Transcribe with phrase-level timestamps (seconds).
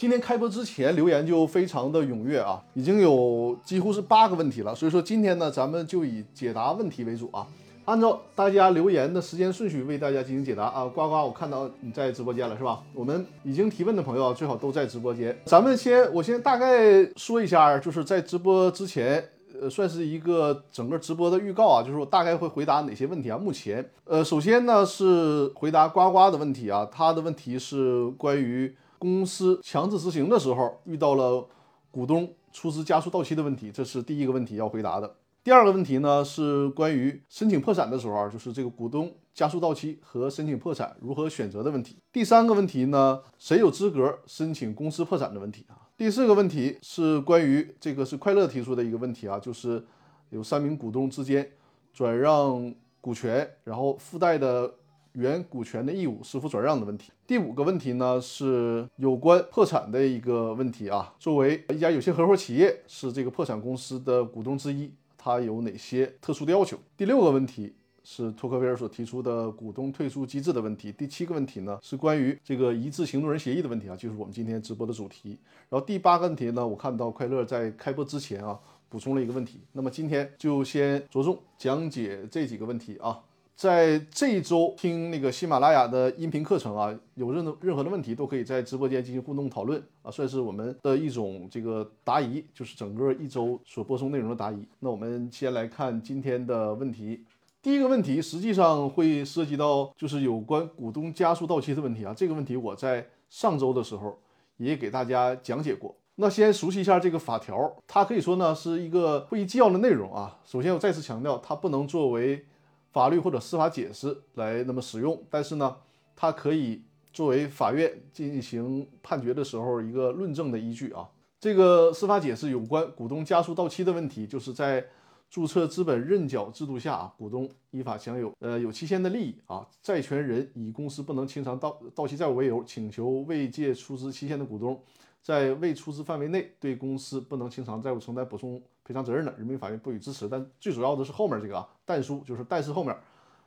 [0.00, 7.46] 今天开播之前留言就非常的踊跃啊，已经有几乎是八个问题了，所以说今天呢，咱们就以解答问题为主啊，
[7.84, 10.86] 按照大家留言的时间顺序为大家进行解答啊。
[10.86, 12.80] 呱呱，我看到你在直播间了是吧？
[12.94, 15.38] 我们已经提问的朋友啊最好都在直播间。
[15.44, 19.22] 咱们先，我先大概说一下，就是在直播之前。
[19.60, 23.36] 呃，算是一个整个直播的预告啊，就是我大概会回答哪些问题啊？
[23.36, 31.48] 目前，呃，首先呢是回答呱呱的问题啊，他的问题是关于公司强制执行的时候遇到了
[31.90, 35.16] 股东出资加速到期的问题，这是第一个问题要回答的。
[35.42, 41.96] 第二个问题呢是关于申请破产的时候啊，就是这个股东加速到期和申请破产如何选择的问题。
[42.12, 45.88] 第三个问题呢，谁有资格申请公司破产的问题啊？
[45.96, 49.82] 第四个问题是关于这个是快乐提出的一个问题啊，就是
[50.28, 51.50] 有三名股东之间
[51.94, 54.74] 转让股权，然后附带的
[55.12, 57.10] 原股权的义务是否转让的问题。
[57.30, 66.76] 第五个问题呢是有关破产的一个问题啊，作为一家有限合伙企业，是这个破产公司的股东之一，它有哪些特殊的要求？
[66.96, 67.72] 第六个问题。
[68.02, 70.90] 是托克维尔所提出的股东退出机制的问题。
[70.90, 75.38] 第七个问题呢，是关于这个一致行动人协议的问题啊，就是我们今天直播的主题。
[75.68, 79.60] 然后第八个问题呢，我看到快乐在开播之前啊，补充了一个问题。
[79.70, 83.20] 那么今天就先着重讲解这几个问题啊。
[83.60, 94.66] 在这一周听那个喜马拉雅的音频课程啊，有任何任何的问题都可以在直播间进行互动讨论啊，算是我们的一种这个答疑，就是整个一周所播送内容的答疑。
[94.78, 97.22] 那我们先来看今天的问题。
[97.60, 104.18] 第一个问题实际上会涉及到就是有关股东加速到期的问题啊，这个问题我在上周的时候
[104.56, 105.94] 也给大家讲解过。
[106.14, 110.38] 那先熟悉一下这个法条，它可以说呢是一个会议纪要的内容啊。
[110.46, 112.46] 首先我再次强调，它不能作为
[112.92, 115.76] 法律或者司法解释来那么使用，但是呢，
[116.14, 121.08] 它可以作为法院进行判决的时候一个论证的依据啊。
[121.38, 124.84] 这个司法解释有关股东加速到期的问题，就是在。
[125.30, 129.64] 注册资本认缴制度下啊，股东依法享有呃有期限的利益啊。
[129.80, 134.82] 债权人以公司不能清偿到到期债务为由，请求未届出资期限的股东，
[135.22, 140.28] 在未出资范围内对公司不能清偿债务承担补充赔偿责任的，人民法院不予支持。
[140.28, 142.96] 但最主要的是后面这个啊，但书就是但是后面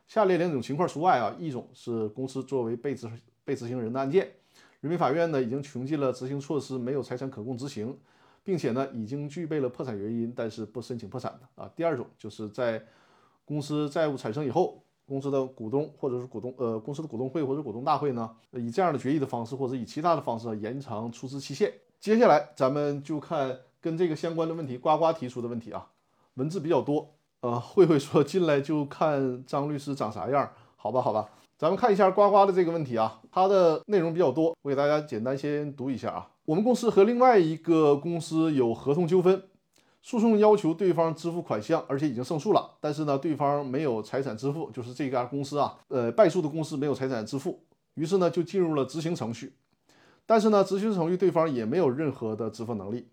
[0.07, 4.31] 下列两种情况除外啊，一种是公司作为被执行被执行人的案件，
[4.81, 7.97] 人民法院呢已经穷尽了执行措施，没有财产可供执行。
[8.45, 11.71] 并且呢，已经具备了破产原因，但是不申请破产的啊。
[11.77, 12.85] 第二种就是在
[13.45, 21.71] 公司债务产生以后，公司的股东或者是股东呃公司的股东会或者股东大会呢，以这样的决议的方式或者以其他的方式延长出资期限。
[21.99, 25.87] 接下来咱们就看跟这个相关的问题，呱呱提出的问题啊，
[26.35, 27.09] 文字比较多。
[27.41, 36.29] 呃，慧慧说进来就看张律师长啥样，好吧，好吧，咱们看一下呱呱的这个问题啊，它的内容比较多，我给大家简单先读一下啊。
[36.45, 39.43] 我们公司和另外一个公司有合同纠纷，
[40.03, 42.77] 诉讼要求对方支付款项，而且已经胜诉了。
[42.81, 49.55] 但是呢，对方没有财产支付，就是这家公司啊，呃，败诉的公司没有财产支付，于是呢，就进入了执行程序。
[50.25, 53.07] 但是呢，执行程序对方也没有任何的支付能力。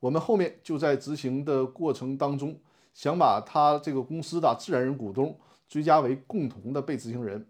[0.00, 2.58] 我们后面就在执行的过程当中，
[2.92, 7.46] 想把他这个公司的自然人股东追加为共同的被执行人，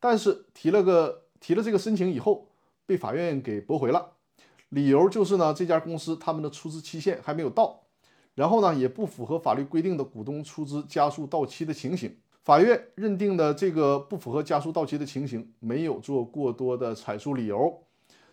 [0.00, 2.48] 但是提了个提了这个申请以后，
[2.86, 4.12] 被法院给驳回了。
[4.70, 7.83] 理由就是呢，这家公司他们的出资期限还没有到，
[8.34, 12.16] 然后呢，也不符合法律规定的股东出资加速到期的情形。
[12.42, 17.82] 法院认定的这个不符合加速到期的情形，没有做过多的阐述理由。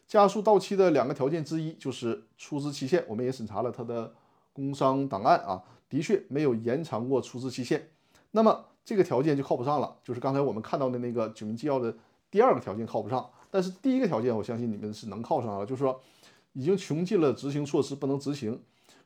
[0.07, 4.11] 加速到期的两个条件之一就是出资期限，我们也审查了他的
[4.51, 7.89] 工商档案啊，的确没有延长过出资期限。
[8.31, 11.95] 那么这个条件就靠不上了，就是刚才我们看到的那个九民纪要的
[12.29, 16.01] 第二个条件靠不上，但是第一个条件我相信你们是能靠上了，就是说。
[16.53, 18.61] 已经穷尽了执行措施，不能执行。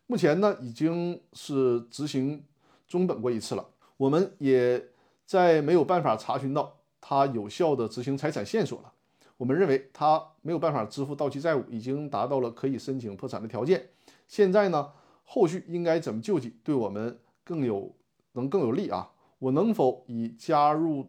[0.08, 2.44] 目前呢，已经是执行
[2.88, 3.68] 中本过一次了。
[3.98, 4.90] 我们也
[5.26, 8.94] 在没有办法查询到他有效的执行财产线索了。
[9.38, 13.90] 我们认为他没有办法支付到期债务，已经达到了可以申请破产的条件。
[14.28, 14.92] 现在呢，
[15.24, 17.94] 后续应该怎么救济，对我们更有
[18.34, 19.12] 能更有利啊？
[19.40, 21.08] 我能否以加入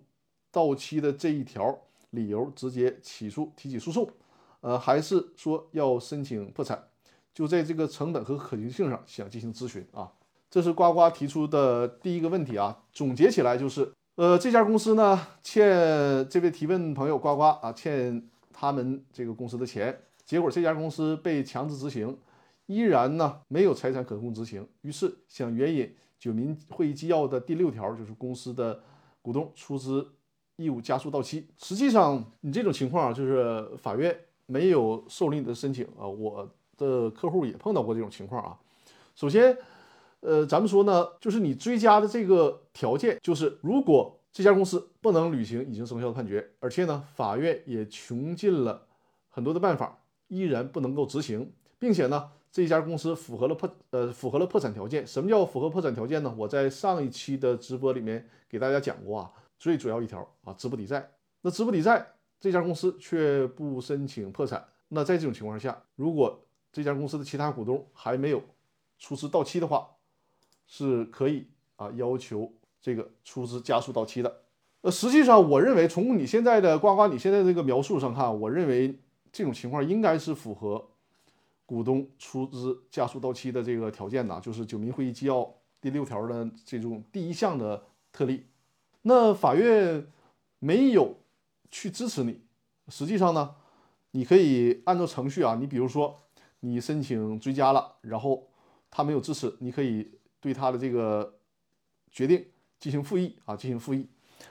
[0.50, 1.78] 到期的这一条
[2.10, 4.08] 理由直接起诉提起诉讼？
[4.62, 6.82] 呃，还是说要申请破产，
[7.36, 10.10] 就在这个成本和可行性上想进行咨询啊。
[10.50, 12.82] 这是呱呱提出的第一个问题啊。
[12.94, 15.68] 总结起来就是，呃，这家公司呢欠
[16.30, 19.94] 这位提问朋友呱呱啊欠他们这个公司的钱，
[20.24, 22.16] 结果这家公司被强制执行，
[22.64, 28.80] 依然呢没有财产可供执行，于是想援引九民会议纪要的第六条，就是公司的
[29.20, 30.08] 股东出资
[30.56, 31.46] 义务加速到期。
[31.58, 34.18] 实际上，你这种情况就是法院。
[34.48, 38.58] 没有受理你的申请啊，我的客户也碰到过这种情况啊。
[39.14, 39.56] 首先，
[40.20, 48.86] 呃，咱们说呢，就是你追加的这个条件，就是如果这家公司不能履行已经生效的判决，而且呢，法院也穷尽了
[49.30, 55.06] 很多的办法，依然不能够执行，并且呢，这家公司符合了破呃符合了破产条件。
[55.06, 56.34] 什么叫符合破产条件呢？
[56.36, 61.10] 我在上一期的直播里面给大家讲过啊，最主要一条啊，资不抵债。
[61.40, 62.06] 那资不抵债，
[62.38, 64.62] 这家公司却不申请破产。
[64.88, 66.38] 那在这种情况下，如果
[66.76, 68.42] 这家公司的其他股东还没有
[68.98, 69.88] 出资到期的话，
[70.66, 71.46] 是可以
[71.76, 72.52] 啊要求
[72.82, 74.42] 这个出资加速到期的。
[74.82, 78.94] 呃，实际上，我认为从你现在的呱呱你现在这个描述上看，我认为
[79.32, 80.86] 这种情况应该是符合
[81.64, 85.36] 股东出资加速到期的这个条件的，就是《九民会议纪要》
[85.80, 88.44] 第六条的这种第一项的特例。
[89.00, 90.06] 那法院
[90.58, 91.16] 没有
[91.70, 92.42] 去支持你，
[92.88, 93.54] 实际上呢，
[94.10, 96.18] 你可以按照程序啊，你比如说
[96.60, 98.48] 你申请追加了，然后
[98.90, 101.38] 他没有支持，你可以对他的这个
[102.10, 102.46] 决定
[102.78, 104.08] 进行复议啊，进行复议。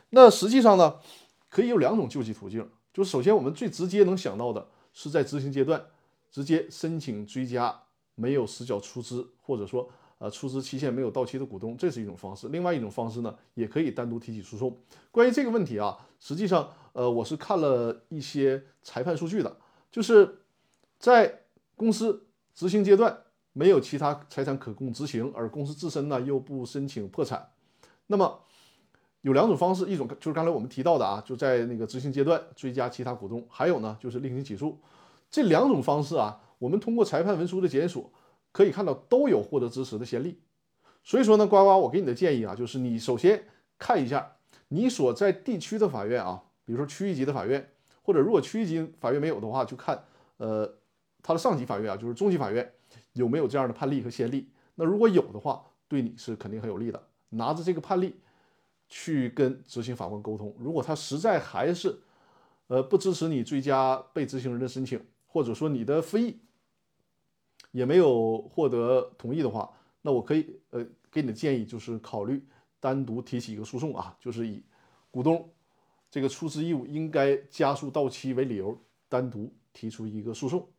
[0.10, 1.00] 那实际上呢，
[1.50, 5.84] 可以有两种救济途径，就首先我们最直接能想到的是在执行阶段
[6.32, 7.84] 直接申请追加
[8.16, 12.48] 没有实缴出资，或者说呃出资期限没有到期的股东，这是一种方式。
[12.50, 14.78] 另外一种方式呢，也可以单独提起诉讼。
[15.12, 19.58] 关于这个问题啊，实际上呃我是看了一些裁判数据的，
[19.92, 20.40] 就是
[20.98, 21.42] 在
[21.76, 23.18] 公司执行阶段
[23.54, 27.52] 没有其他财产可供执行，而公司自身呢又不申请破产，
[28.08, 28.42] 那么。
[29.22, 34.80] 有两种方式，一种就是刚才我们提到的啊，就在那个执行阶段追加其他股东，还有呢就是另行起诉。
[35.32, 38.14] 这两种方式啊，我们通过裁判文书的检索
[38.52, 40.40] 可以看到都有获得支持的先例。
[41.04, 43.44] 所以说呢，呱呱，我给你的建议啊，就是你首先
[43.80, 44.36] 看一下
[44.68, 47.68] 你所在地区的法院啊，比如说区域级的法院，
[48.04, 50.04] 或者如果区域级法院没有的话，就看
[50.38, 50.72] 呃
[51.26, 52.72] 他的上级法院啊，就是中级法院
[53.14, 54.50] 有没有这样的判例和先例。
[54.76, 57.08] 那如果有的话，对你是肯定很有利的。
[57.30, 58.16] 拿着这个判例。
[58.88, 62.00] 去跟执行法官沟通，如果他实在还是，
[62.68, 66.40] 呃，不支持你追加被执行人的申请，或者说你的复议
[67.72, 69.74] 也没有获得同意的话，
[70.04, 72.46] 那我可以，呃，给你的建议就是考虑
[72.80, 74.64] 单独提起一个诉讼啊，就是以
[75.10, 75.52] 股东
[76.12, 78.80] 这个出资义务应该加速到期为理由，
[79.10, 80.70] 单独提出一个诉讼，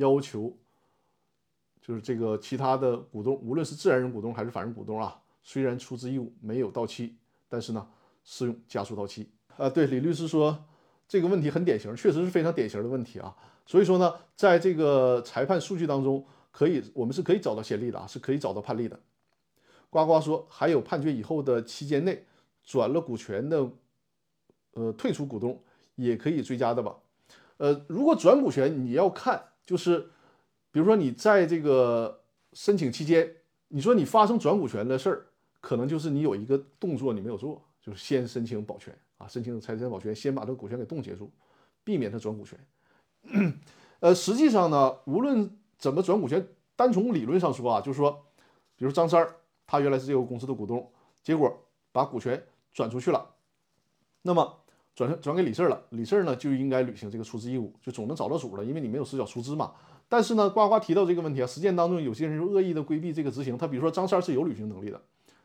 [0.00, 0.58] 要求
[1.80, 7.16] 就是这个其他的股东，无论是自然人股东还是法人股东啊，虽然出资义务没有到期。
[7.52, 7.84] 但是呢，
[8.22, 9.68] 适用加速到期啊。
[9.68, 10.56] 对，李律师说
[11.08, 13.36] 这个问题很典型，确实是非常典型的问题啊。
[13.66, 19.00] 所以说呢，在这个裁判数据当中，可以我们是可以找到先例的啊，是可以找到判例的。
[19.90, 22.24] 呱呱说，还有判决以后的期间内
[22.62, 23.68] 转了股权的，
[24.74, 25.60] 呃，退出股东
[25.96, 26.94] 也可以追加的吧？
[27.56, 30.10] 呃，如果转股权，你要看就是，
[30.72, 32.22] 比如说你在这个
[32.52, 33.36] 申请期间，
[33.68, 35.26] 你说你发生转股权的事儿。
[35.60, 41.30] 可能就是你有一个动作你没有做，就是先申请保全啊，申请财产保全，先把这个股权给冻结住，
[41.84, 42.58] 避免他转股权。
[44.00, 48.24] 呃，实际上呢，无论怎么转股权，单从理论上说啊，就是说，
[48.74, 49.36] 比如张三儿，
[49.66, 50.90] 他原来是这个公司的股东，
[51.22, 51.62] 结果
[51.92, 53.34] 把股权转出去了，
[54.22, 54.59] 那么
[55.08, 59.72] 转转给李四了，李四呢就应该履行这个出资义务，就总能找到主了，因为你没有实缴出资嘛。
[60.10, 65.00] 但是呢，呱呱提到这个问题啊，实践当中有些人就恶意的规避这个执行，他比如说张三是有履行能力的。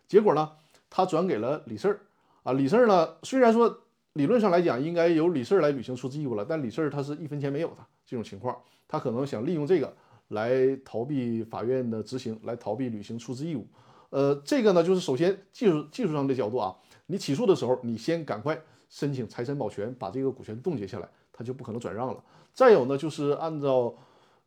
[0.08, 0.52] 结果呢，
[0.90, 2.02] 他转给了李四儿
[2.44, 2.52] 啊。
[2.52, 3.80] 李四儿呢，虽然说
[4.14, 8.58] 理论上来讲应该由李四儿来履行出资义务了，但李四儿他是一分钱没有的这种情况，
[8.90, 9.96] 他可能想利用这个
[10.30, 13.66] 来逃避法院的执行，来逃避履行出资义务。
[14.10, 16.76] 呃，这个呢，就是首先技术技术上的角度啊，
[17.08, 18.60] 你起诉的时候，你先赶快
[18.90, 22.24] 申请财产保全，把这个股权冻结下来，他就不可能转让了。
[22.54, 23.94] 再有呢，就是按照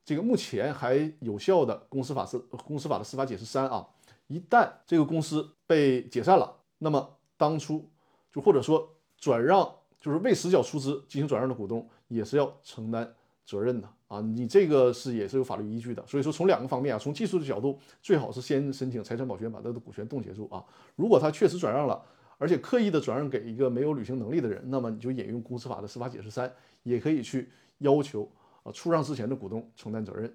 [0.04, 3.86] 这个目前还有效的公司法司公司法的司法解释三啊。
[4.26, 7.88] 一旦这个公司被解散了，那么当初
[8.32, 13.14] 就或者说转让就是未实缴出资进行转让的股东也是要承担
[13.46, 14.20] 责任的啊！
[14.20, 16.06] 你这个是也是有法律依据的。
[16.06, 20.62] 所以说从两个方面啊，从技术的角度，最好是先申请财产保全，把他的股权冻结住啊。
[20.94, 22.02] 如果他确实转让了，
[22.38, 26.50] 而且刻意的转让给一个没有履行能力的人，那么你就引用公司法的司法解释三，
[26.84, 28.26] 也可以去要求
[28.62, 30.32] 啊出让之前的股东承担责任。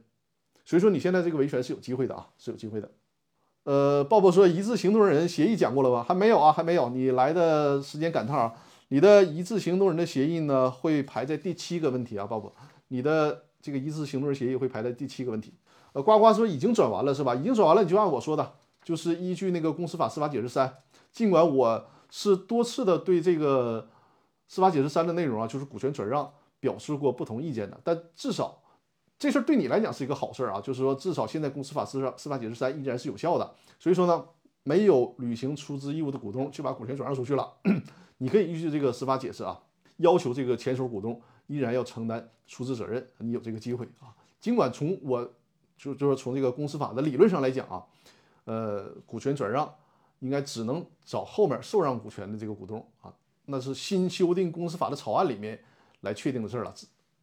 [0.66, 2.92] 所以说你现在这个维权是有机会的啊，是有机会的。
[3.64, 6.04] 呃，鲍勃说一致行动人协议讲过了吧？
[6.04, 6.90] 还没有啊，还没有。
[6.90, 8.54] 你来的时间赶趟啊。
[8.90, 12.52] 你的一致行动人的协议呢，会排在第七个问题啊，鲍勃。
[12.90, 15.54] 你的这个一致行动人协议会排在第七个问题。
[15.94, 17.34] 呃，呱呱说已经转完了是吧？
[17.34, 20.72] 已经转完了，你就按我说的，就是依据那个公司法司法解释三。
[21.14, 23.88] 尽管我是多次的对这个
[24.48, 27.80] 司法解释三的内容啊，就是股权转让表示过不同意见的。
[27.84, 28.62] 但至少
[29.18, 33.54] 这事儿对你来讲是一个好事儿啊，就是说至少现在公司法司法司法解释三依然是有效的。
[33.80, 34.26] 所以说呢，
[34.64, 37.54] 没有履行出资义务的股东就把股权转让出去了，
[38.18, 39.62] 你可以依据这个司法解释啊，
[39.98, 43.08] 要求这个前手股东依然要承担出资责任。
[43.20, 45.32] 你有这个机会啊，尽管从我
[45.78, 47.84] 就就是从这个公司法的理论上来讲啊，
[48.46, 49.74] 呃，股权转让
[50.24, 53.14] 应该只能找后面受让股权的这个股东啊，
[53.46, 55.60] 那是新修订公司法的草案里面
[56.00, 56.74] 来确定的事儿了。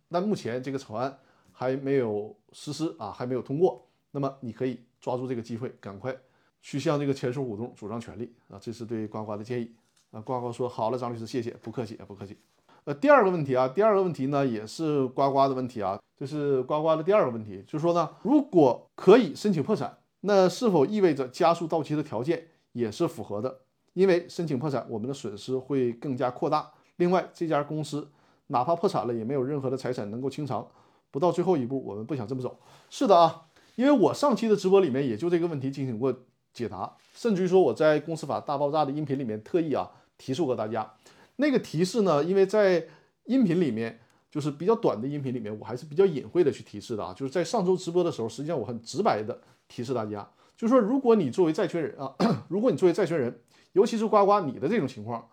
[0.08, 1.18] 那目前这个草案
[1.50, 3.88] 还没有实施啊，还没有通过。
[4.10, 6.14] 那么你可以抓住这个机会，赶快
[6.60, 9.72] 去向这个前手股东主张权利啊，这是对呱呱的建议
[10.10, 10.20] 啊。
[10.20, 12.36] 呱呱说好了，张律师，谢谢，不客气啊，不客气。
[12.84, 23.60] 呃，第二个问题啊，第二个问题呢也是呱呱的问题啊，这是呱呱的第二个问题，就是说呢，如果可以申请破产，那是否意味着加速到期的条件也是符合的？
[23.94, 26.70] 因为申请破产，我们的损失会更加扩大。
[26.96, 28.08] 另外，这家公司
[28.48, 30.66] 哪怕破产了，也没有任何的财产能够清偿。
[31.10, 32.58] 不到最后一步，我们不想这么走。
[32.88, 36.14] 是的啊，因为我上期的直播里面也就这个问题进行过
[36.52, 40.94] 解答，甚至于说我在公司法大爆炸的音频里面特意啊提示过大家。
[41.36, 42.22] 那个提示呢？
[42.22, 42.86] 因为在
[43.24, 43.98] 音频里面，
[44.30, 47.12] 就是比较短的音频里面，我还是比较隐晦的去提示的啊。
[47.12, 50.28] 就是在上周直播的时候，实际上我很直白的提示大家，
[50.60, 52.14] 就是说，如果你作为债权人啊，
[52.50, 53.40] 如果你作为债权人，
[53.72, 55.26] 尤其是呱呱你的这种情况，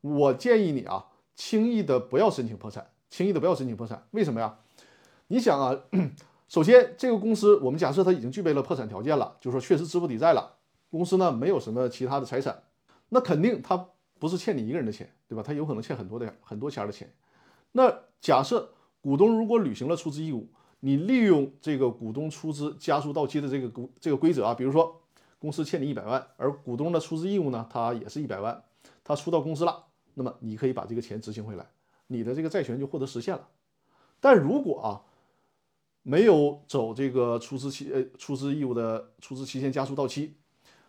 [0.00, 4.08] 我建议你啊，轻易的不要申请破产，轻易的不要申请破产。
[4.10, 4.58] 为什么呀？
[5.28, 5.78] 你想啊，
[6.48, 10.56] 首先这个公司，我们假设它已经具备了破产条件了，就是说确实资不抵债了，
[10.90, 12.64] 公司呢没有什么其他的财产，
[13.10, 13.88] 那肯定它。
[14.18, 15.42] 不是欠你一个人的钱，对吧？
[15.42, 17.12] 他有可能欠很多的很多钱的钱。
[17.72, 18.70] 那假设
[19.00, 20.48] 股东如果履行了出资义务，
[20.84, 25.00] 你利用这个股东出资加速到期的这个规这个规则啊，比如说
[25.38, 28.64] 公司欠你一百万，而股东的出资义务呢，他也是一百万，
[29.04, 29.84] 他出到公司了，
[30.14, 31.64] 那么你可以把这个钱执行回来，
[32.08, 33.48] 你的这个债权就获得实现了。
[34.18, 35.02] 但如果啊
[36.02, 40.34] 没有走这个出资期呃出资义务的出资期限加速到期，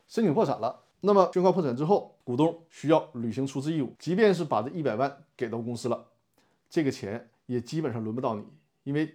[0.08, 0.82] 申请破产了。
[1.02, 6.08] 那么宣告破产之后，股东需要履行出资义务，即便是把这一百万给到公司了，
[6.70, 8.44] 这个钱也基本上轮不到你，
[8.84, 9.14] 因为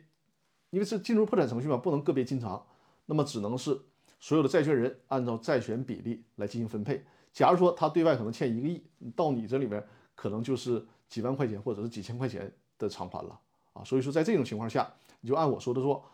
[0.71, 2.65] 因为是进入破产程序嘛，不能个别清偿，
[3.07, 3.81] 那么只能是
[4.21, 7.05] 所有的债权人按照债权比例来进行分配。
[7.33, 8.83] 假如说他对外可能欠一个亿，
[9.17, 13.41] 到你这里面可能就是几万块钱或者是几千块钱的偿还了
[13.73, 13.85] 啊。
[13.85, 16.05] 所以说在这种情况下，你就按我说的做，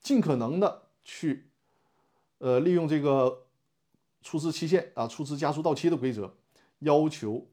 [0.00, 1.50] 尽可能的去
[2.38, 3.44] 呃利用这个。
[4.20, 6.34] 出资期限啊，出资加速到期的规则，
[6.80, 7.46] 要求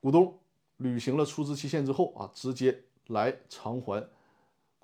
[0.00, 0.38] 股东
[0.76, 4.08] 履行了出资期限之后啊，直接来偿还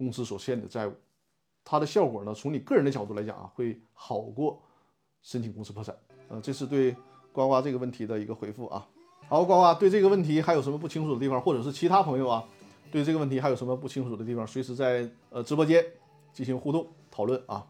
[0.01, 0.95] 公司所欠的债务。
[1.63, 4.63] 它的效果呢，从你个人的角度来讲啊，会好过
[5.21, 5.95] 申请公司破产。
[6.29, 6.97] 呃，这是对
[7.33, 8.89] 呱呱这个问题的一个回复啊。
[9.29, 12.43] 好，呱呱对这个问题还有什么不清楚的地方，或者是其他朋友啊
[12.91, 15.85] 对这个问题还有什么不清楚的地方，随时在呃直播间
[16.33, 17.67] 进行互动讨论啊。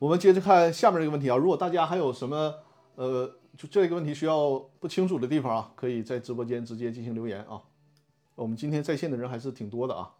[0.00, 2.52] 我们接着看下面这个问题啊，如果大家还有什么
[2.96, 7.62] 呃，就这个问题需要不清楚的地方啊，可以在直播间直接进行留言啊。
[8.34, 10.12] 我们今天在线的人还是挺多的啊，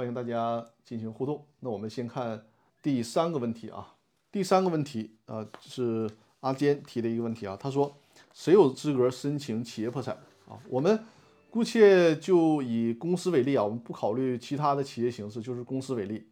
[0.00, 1.44] 欢迎大家进行互动。
[1.58, 2.46] 那我们先看
[2.80, 3.96] 第三个问题啊，
[4.32, 6.08] 第三个问题啊是
[6.40, 7.94] 阿坚提的一个问题啊，他说
[8.32, 10.14] 谁有资格申请企业破产
[10.48, 10.56] 啊？
[10.70, 11.04] 我们
[11.50, 16.30] 姑且就以公司为例啊，我们不考虑其他的企业形式，就是公司为例。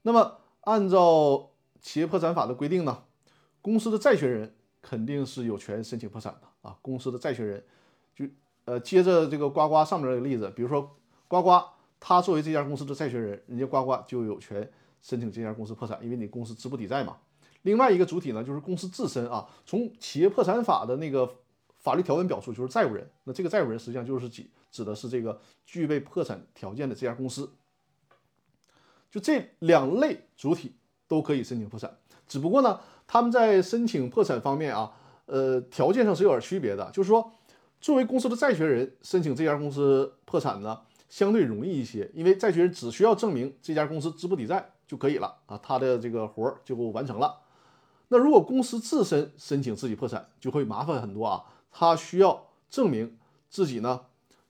[0.00, 1.50] 那么按照
[1.82, 3.02] 企业破产法的规定呢，
[3.60, 6.78] 公司的债权人肯定是有权申请破产的啊。
[6.80, 7.62] 公司的债权人
[8.16, 8.24] 就
[8.64, 10.96] 呃，接着这个呱呱上面这个例子，比如说
[11.28, 11.62] 呱呱，
[12.06, 14.70] 他作为这家公司的债权人，人家呱呱就有权
[15.00, 17.16] 申请这家公司破产，因为你公司资不抵债嘛。
[17.62, 21.26] 另外一个主体呢，就是公司自身啊，从企业破产法的那个
[21.78, 23.10] 法律条文表述，就是债务人。
[23.24, 27.50] 那这个债务人实际上就是指指的是这个具备破产条件的这家公司。
[29.10, 30.74] 就这两类主体。
[31.06, 34.90] 都可以申请破产，只不过呢，他们在申请破产方面啊，
[35.26, 36.90] 呃，条件上是有点区别的。
[36.92, 37.30] 就是说，
[37.78, 40.80] 作为公司的债权人申请这家公司破产呢，
[41.14, 47.38] 相对容易一些，因为债权人只需要证明这家公司资不抵债就可以了啊，他的这个活儿就完成了。
[48.08, 53.16] 那如果公司自身申请自己破产，就会麻烦很多啊，他需要证明
[53.48, 54.00] 自己呢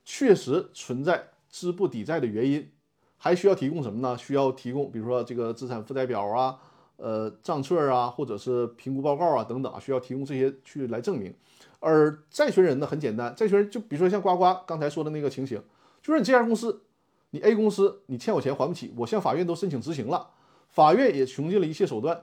[0.03, 2.67] 确实存在资不抵债的原因。
[3.15, 4.17] 还需要提供什么呢？
[4.17, 6.57] 需要提供，比如说这个资产负债表啊，
[6.97, 11.31] 呃，账册啊，或者是评估报告啊等等啊，需要提供这些去来证明。
[11.79, 15.61] 而债权人呢，很简单，债权人就比如说像呱呱刚才说的那个情形，
[16.05, 16.83] 就是你这家公司，
[17.31, 20.29] 你 A 公司你欠我钱还不起，我向法院都申请执行了，
[20.69, 22.21] 法院也穷尽了一切手段，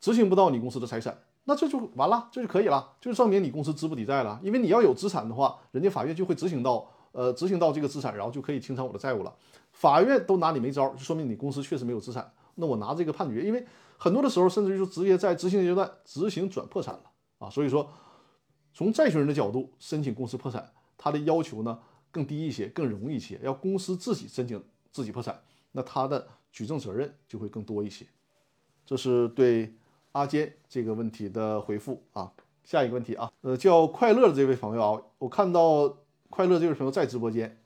[0.00, 4.40] 执行不到你公司的财产，那这就完了，这就可以了，就证明你公司资不抵债了。
[4.42, 9.34] 因为你要有资产的话，人家法院就会执行到呃执行到这个资产，然后就可以清偿我的债务了。
[9.72, 12.32] 法院都拿你没招，就说明你公司确实没有资产。
[12.54, 13.62] 那我拿这个判决，因为
[13.98, 17.02] 很多的时候，甚至就直接在执行阶段执行转破产了
[17.40, 17.50] 啊。
[17.50, 17.86] 所以说，
[18.72, 21.78] 从债权人的角度申请公司破产，他的要求呢
[22.10, 23.38] 更低一些，更容易一些。
[23.42, 25.40] 要公司自己申请自己破产，
[25.72, 28.06] 那他的举证责任就会更多一些。
[28.84, 29.74] 这是对
[30.12, 32.32] 阿坚这个问题的回复啊。
[32.64, 35.88] 下一个问题啊，呃，叫快乐的这位朋友啊，我看到
[36.28, 37.58] 快乐这位朋友在直播间，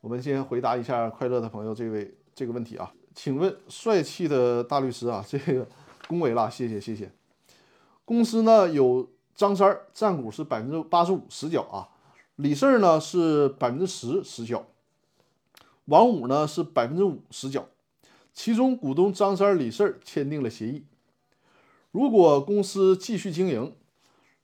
[0.00, 2.94] 我们先回答一下快乐的朋友这位这个问题啊。
[3.12, 5.66] 请问帅气的大律师啊，这个
[6.06, 7.10] 恭维了，谢谢谢谢。
[8.04, 11.88] 公司呢有张三占股是百分之八十五实缴啊，
[12.36, 14.66] 李四呢是百分之十实缴，
[15.86, 17.66] 王五呢是百分之五实缴，
[18.34, 20.84] 其中股东张三、李四签订了协议，
[21.90, 23.74] 如果公司继续经营，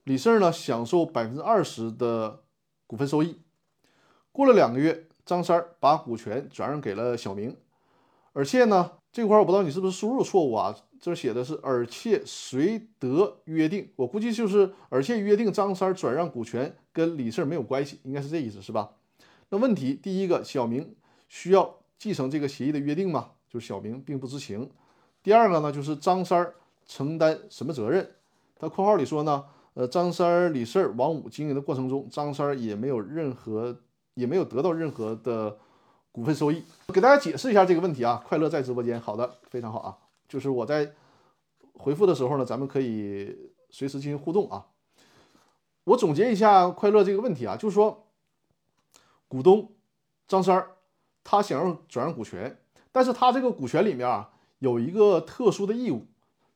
[0.05, 2.41] 李四呢享受百分之二十的
[2.87, 3.37] 股份收益。
[4.31, 7.55] 过了两个月，张三把股权转让给了小明。
[8.31, 10.75] 而且呢，这块我不知道你是不是输入错误啊？
[10.99, 13.91] 这写的是，而且谁得约定？
[13.97, 18.91] 我估计就是，而且约定张三转让股权跟李四没有关系，应该是这意思，是吧？
[19.49, 20.95] 那问题第一个，小明
[21.27, 23.31] 需要继承这个协议的约定吗？
[23.49, 24.69] 就是小明并不知情。
[25.21, 26.53] 第二个呢，就是张三
[26.85, 28.09] 承担什么责任？
[28.57, 33.77] 他括号里说呢，呃，张三、李四、王五经营的过程中，张三也没有任何，
[34.13, 35.57] 也没有得到任何的。
[36.13, 36.61] 股份收益，
[36.93, 38.23] 给大家解释一下这个问题啊。
[38.23, 39.97] 快乐在直播间，好的，非常好啊。
[40.29, 40.93] 就是我在
[41.73, 43.35] 回复的时候呢，咱们可以
[43.71, 44.63] 随时进行互动啊。
[45.85, 48.07] 我总结一下快乐这个问题啊，就是说，
[49.27, 49.71] 股东
[50.27, 50.71] 张三儿
[51.23, 52.57] 他想要转让股权，
[52.91, 56.05] 但是他这个股权里面啊有一个特殊的义务。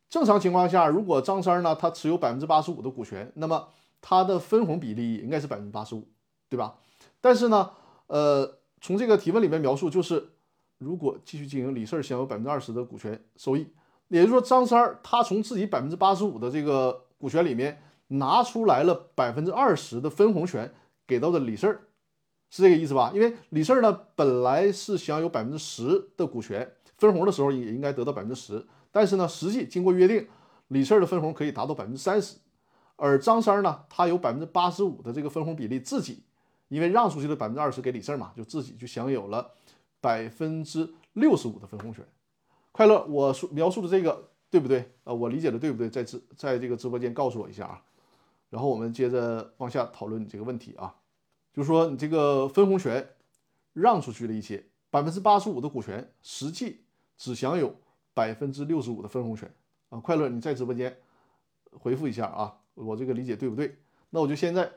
[0.08, 3.68] 正常情况下，如果张三儿呢他持有百分之八十五的股权，那么
[4.00, 6.06] 他的分红比例应该是百分之八十五，
[6.48, 6.76] 对吧？
[7.20, 7.70] 但是呢，
[8.06, 8.54] 呃。
[8.80, 10.34] 从这个提问里面描述，就是
[10.78, 13.66] 如果继续经营，李四儿享有百分之二十的股权收益，
[14.06, 20.72] 也就是说张三儿他从自己百分之八十五的这个股权里面拿出来了百分之二十的分红权，
[21.06, 21.80] 给到的李四儿，
[22.50, 23.12] 是这个意思吧？
[23.14, 30.26] 因为李四儿呢本来是享有百分之十的股权，分红的时候也应该得到百分之十，但是呢实际经过约定，
[30.68, 32.36] 李四儿的分红可以达到百分之三十，
[32.96, 36.24] 而张三儿呢他有百分之八十五的这个分红比例自己。
[36.68, 39.52] 因为让出去的百分之二十给李四儿嘛，就自己就享有了
[40.02, 42.06] 百分之六十五的分红权。
[42.72, 44.92] 快乐，我说描述的这个对不对？
[45.04, 45.88] 呃，我理解的对不对？
[45.88, 47.82] 在直在这个直播间告诉我一下啊。
[48.50, 50.94] 然后我们接着往下讨论你这个问题啊，
[51.52, 53.08] 就是说你这个分红权
[53.72, 56.84] 让出去了一些，百分之八十五的股权，实际
[57.16, 57.74] 只享有
[58.14, 59.52] 百分之六十五的分红权
[59.88, 59.98] 啊。
[60.00, 60.96] 快乐，你在直播间
[61.72, 63.78] 回复一下啊，我这个理解对不对？
[64.10, 64.72] 那我就现在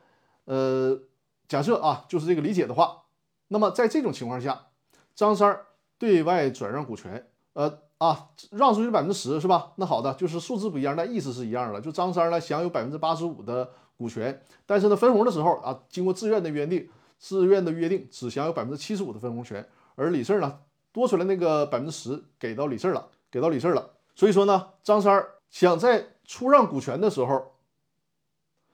[0.46, 1.02] 呃。
[1.48, 3.04] 假设啊，就是这个理解的话，
[3.50, 4.68] 那么在这种情况下，
[5.14, 5.60] 张三
[5.98, 9.74] 对外转让股权，呃啊，让出去百分之十是吧？
[9.76, 11.80] 那好的，就是数字不一样，但意思是一样的。
[11.80, 20.58] 就张三呢享有百分之八十五的股权，但是呢分红的时候啊，经过自愿的约定，自愿的约定只享有百分之七十五的分红权，而李四呢
[20.92, 23.92] 多出来那个百分之十给到李四了，给到李四了。
[24.16, 27.52] 所以说呢，张三想在出让股权的时候，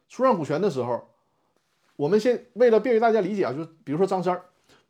[0.08, 1.10] 出让股权的时候。
[1.98, 4.40] 我们先为了便于大家理解啊，就是比如说张三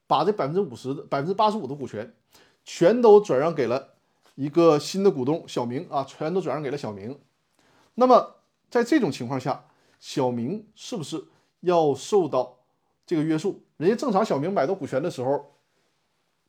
[0.06, 2.14] 把这百分之五十的百分之八十五的股权
[2.64, 3.96] 全都转让给了
[4.38, 7.20] 一个新的股东小明啊，全都转让给了小明。
[7.96, 8.36] 那么
[8.70, 9.66] 在这种情况下，
[10.00, 11.26] 小明是不是
[11.62, 12.60] 要受到
[13.04, 13.64] 这个约束？
[13.78, 15.54] 人家正常小明买到股权的时候，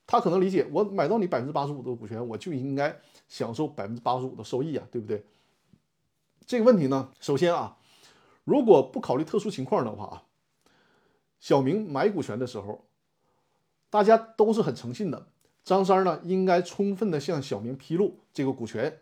[0.07, 2.95] 他可能理解我买到你百分之八十五的股权，我就应该
[3.27, 5.25] 享受百分之八十五的收益啊，对不对？
[6.47, 7.79] 这个问题呢，首先啊，
[8.45, 10.23] 如果不考虑特殊情况的话啊。
[11.41, 12.85] 小明买股权的时候，
[13.89, 15.29] 大家都是很诚信的。
[15.69, 19.01] 张三呢，应该充分的向小明披露这个股权，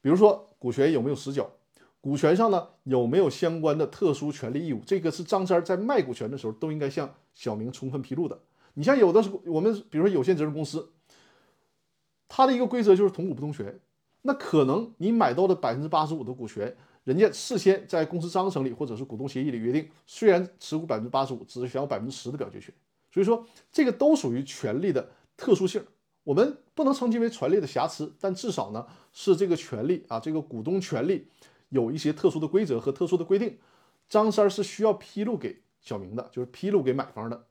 [0.00, 1.50] 比如说股权有没有实缴，
[2.00, 8.40] 股权上呢有没有相关的特殊权利义务，这个是张三在卖股权的时候都应该向小明充分披露的。
[8.74, 10.92] 你像有的是我们，比如说有限责任公司，
[12.28, 13.80] 它的一个规则就是同股不同权，
[14.22, 16.76] 那可能你买到的百分之八十五的股权。
[17.02, 22.72] 人家事先在公司章程里或者是股东协议里约定，虽然持股百分之八十五，只是享有百分之十的表决权。
[23.12, 25.84] 所以说，这个都属于权利的特殊性。
[26.24, 31.28] 我们不能称其为权利的瑕疵，但至少呢是这个权利啊，这个股东权利
[31.68, 33.58] 有一些特殊的规则和特殊的规定。
[34.08, 37.46] 张三是需要披露给小明的，就是披露给买方的。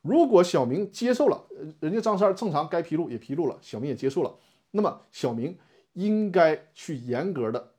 [0.00, 1.46] 如果小明接受了，
[1.80, 4.38] 人家张三正常该披露也披露了，小明也接受了，
[4.70, 5.58] 那么小明
[5.94, 7.72] 应该去严格的。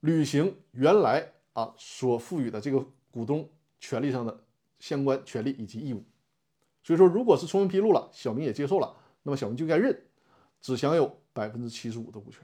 [0.00, 3.48] 履行原来啊所赋予的这个股东
[3.80, 4.44] 权利上的
[4.78, 6.04] 相关权利以及义务。
[6.86, 8.94] 所以说，如果是充分披露了，小明也接受了，
[9.24, 10.04] 那么小明就该认，
[10.60, 12.40] 只享有百分之七十五的股权。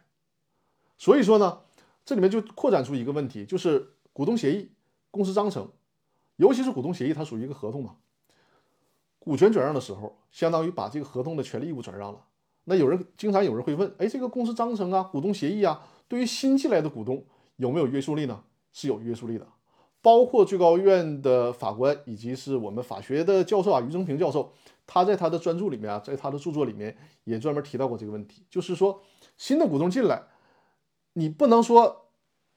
[0.98, 1.60] 所以说呢，
[2.04, 4.72] 这里面就扩展出一个问题，就是股东协议、
[5.12, 5.70] 公司章程，
[6.38, 7.98] 尤其是股东协议，它属于一个合同嘛。
[9.20, 12.26] 股权转让的时候，相当于把这个合同的权利义务转让了。
[12.64, 17.24] 那有人经常有人会问，哎，这个公司章程啊、股东协议啊，对于新进来的股东
[17.58, 18.42] 有没有约束力呢？
[18.72, 19.46] 是有约束力的。
[20.02, 24.52] 包括最高院的法官以及是我们法学的教授啊，于正平教授，
[24.84, 29.00] 他在他的专著里面啊，在他的著作里面也专门提到过这个问题，就是说
[29.38, 30.20] 新的股东进来，
[31.12, 32.08] 你不能说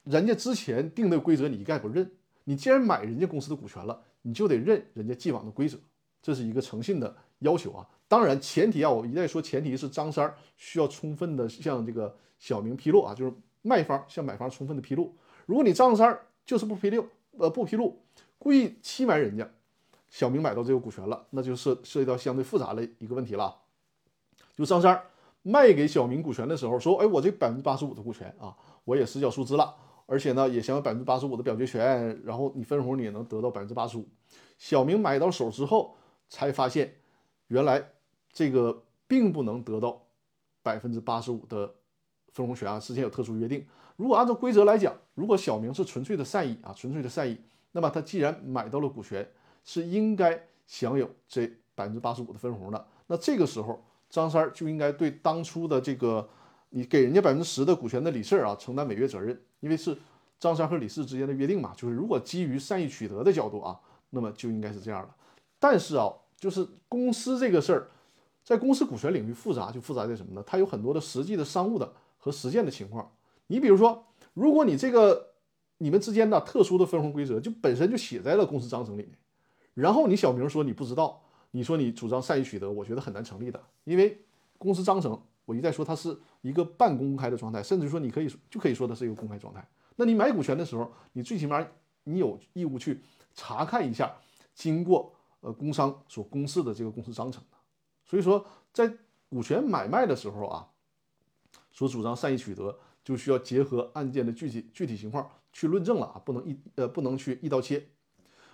[0.06, 2.12] 人家之前定的规则你一概不认，
[2.46, 5.78] 你既然买人家公司的股权了，你就得认人家既往的规则，
[6.24, 7.88] 这是一个诚信的要求啊。
[8.08, 13.32] 当然前提啊，我一再说前提是张三需要充分的向这个小明披露啊，就是
[13.62, 15.16] 卖方向买方充分的披露。
[15.46, 17.06] 如果你张三就是不披露。
[17.38, 18.02] 呃，不披露，
[18.38, 19.50] 故意欺瞒人家，
[20.10, 23.56] 小明买到这个股权了，那就涉涉及到相对复杂的一个问题了。
[24.54, 25.02] 就张三
[25.42, 34.08] 卖给小明股权的时候说，哎，我这百分之八十五的股权啊，我也实缴出资了，而且呢，也享有百分之八十五的表决权，然后你分红你也能得到百分之八十五。
[34.58, 35.96] 小明买到手之后，
[36.30, 36.96] 才发现
[37.48, 37.92] 原来
[38.32, 40.02] 这个并不能得到
[40.64, 41.76] 百分之八十五的
[42.32, 43.66] 分红权啊，之前有特殊约定。
[43.96, 47.38] 如果按照规则来讲，如果小明是纯粹的善意啊，纯粹的善意，
[47.72, 49.28] 那么他既然买到了股权，
[49.64, 52.88] 是应该享有这百分之八十五的分红的。
[53.08, 56.28] 那这个时候，张三就应该对当初的这个
[56.70, 59.98] 你给人家百分之十的股权的李四啊承担违约责任，因为是
[60.40, 61.74] 张三和李四之间的约定嘛。
[61.76, 63.80] 就是如果基于善意取得的角度啊，
[64.10, 65.10] 那么就应该是这样的。
[65.60, 67.88] 但是啊，就是公司这个事儿，
[68.44, 70.44] 在公司股权领域复杂，就复杂在什么呢？
[70.46, 73.10] 它有很多的实际的商务的和实践的情况。
[73.48, 75.34] 你比如说，如果你这个
[75.78, 79.18] 你们之间的特殊的分红规则就本身就写在了公司章程里面，
[79.74, 84.26] 然后你小明说你不知道，你说你主张善意取得，我觉得很难成立的，因为
[84.58, 89.68] 公司章程我一再说它是一个半公开的状态，甚至说你可以就可以说它是一个公开状态。
[89.98, 91.66] 那你买股权的时候，你最起码
[92.06, 93.02] 你有义务去
[93.34, 94.14] 查看一下
[94.54, 97.44] 经过呃工商所公示的这个公司章程。
[98.06, 98.92] 所以说，在
[99.30, 100.68] 股权买卖的时候啊，
[101.72, 102.78] 所主张善意取得。
[103.06, 107.82] 就需要结合案件的具体具体情况去论证了啊，不能一呃不能去一刀切。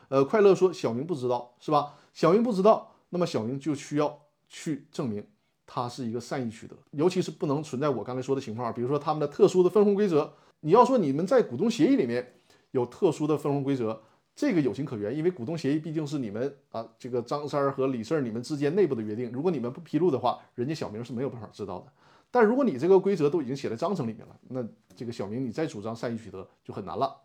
[0.09, 1.95] 呃，快乐说小明不知道是吧？
[2.13, 5.25] 小明不知道，那么小明就需要去证明
[5.65, 10.33] 他是一个善意取得，尤其是不能存在我刚才说的情况，比如说他们的特殊的分红规则。
[10.63, 12.33] 你要说你们在股东协议里面
[12.69, 13.99] 有特殊的分红规则，
[14.35, 21.91] 这个有情可原，因为股东协议毕竟是你们啊这个张三儿和李四儿你们之间内部的约定，如果你们不披露的话，人家小明是没有办法知道的。
[22.31, 24.65] 但如果你这个规则都已经写在章程里面了，那
[24.95, 27.15] 这个小明你再主张善意取得就很难了。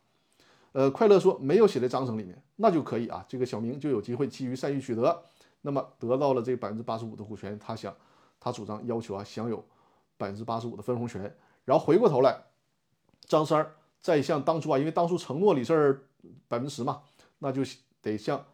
[0.72, 5.22] 呃，快乐说没有写在章程里面，那就可以啊，这个小明就有机会基于善意取得，
[5.62, 7.94] 那么得到了这百分之八十五的股权，他想
[8.38, 9.64] 他主张要求啊享有
[10.18, 12.42] 百分之八十五的分红权，然后回过头来，
[13.20, 15.98] 张三儿再向当初啊，因为当初承诺李四
[16.48, 17.02] 百分之十嘛，
[17.38, 17.62] 那就
[18.02, 18.44] 得向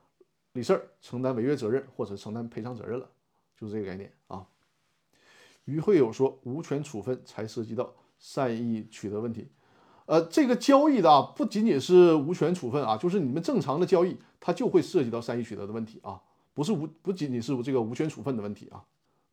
[0.53, 3.09] 李四承担违约责任或者承担赔偿责任了，
[3.57, 4.47] 就是这个概念啊。
[5.65, 9.49] 于会友说，无权处分才涉及到善意取得问题。
[10.07, 16.21] 呃，这个交易的啊，不仅仅是无权处分啊，就是你们正常的交易，它就会涉及到善意取得的问题啊，
[16.53, 18.83] 不是无不仅仅是这个无权处分的问题啊。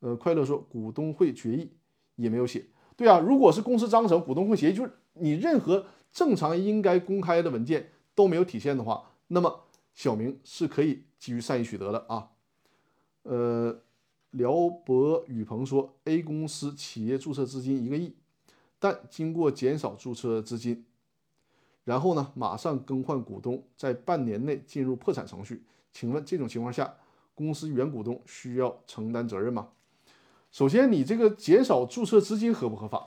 [0.01, 1.71] 呃，快乐说，股东会决议
[2.15, 2.67] 也没有写。
[2.95, 9.63] 对啊，如果是公司章程、股东会协议，就是你任何正常应该公开的文件都没有体现的话，那么
[9.93, 12.29] 小明是可以基于善意取得的啊。
[13.23, 13.81] 呃。
[14.31, 18.15] 辽博宇鹏说：“A 公司企业注册资金一个亿，
[18.77, 20.85] 但经过减少注册资金，
[21.83, 25.63] 然后呢，马上更换股东，在半年内进入破产程序。
[25.91, 26.93] 请问这种情况下，
[27.33, 29.69] 公司原股东需要承担责任吗？
[30.51, 33.03] 首先，你这个减少注册资金合不合法？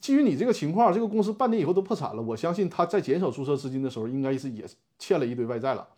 [0.00, 4.64] 基于你这个情况，这个公司半年以后都破产了，我相信他在减少注册资金的时候，应该是也
[4.96, 5.88] 欠了一堆外债了。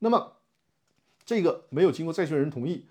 [0.00, 0.32] 那么，
[1.24, 2.84] 这个没有经过债权人同意。”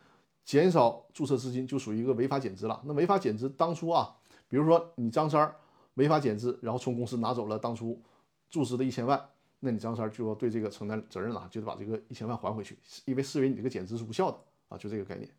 [0.45, 2.82] 减少注册资金就属于一个违法减资了。
[2.86, 4.15] 那违法减资当初啊，
[4.47, 5.56] 比如说你张三儿
[5.95, 8.01] 违法减资，然后从公司拿走了当初
[8.49, 9.29] 注资的一千万，
[9.60, 14.38] 那你张三儿就要对这个承担责任了，就得把这个一千万还回去，因为视为你这个减资是无效的
[14.69, 15.29] 啊，就这个概念。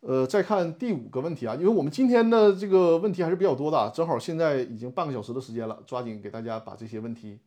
[0.00, 7.38] 呃，再看第五个问题啊，因为我们今天的这个问题还是比较多的，正好现在已经半个小时的时间了，抓紧给大家把这些问题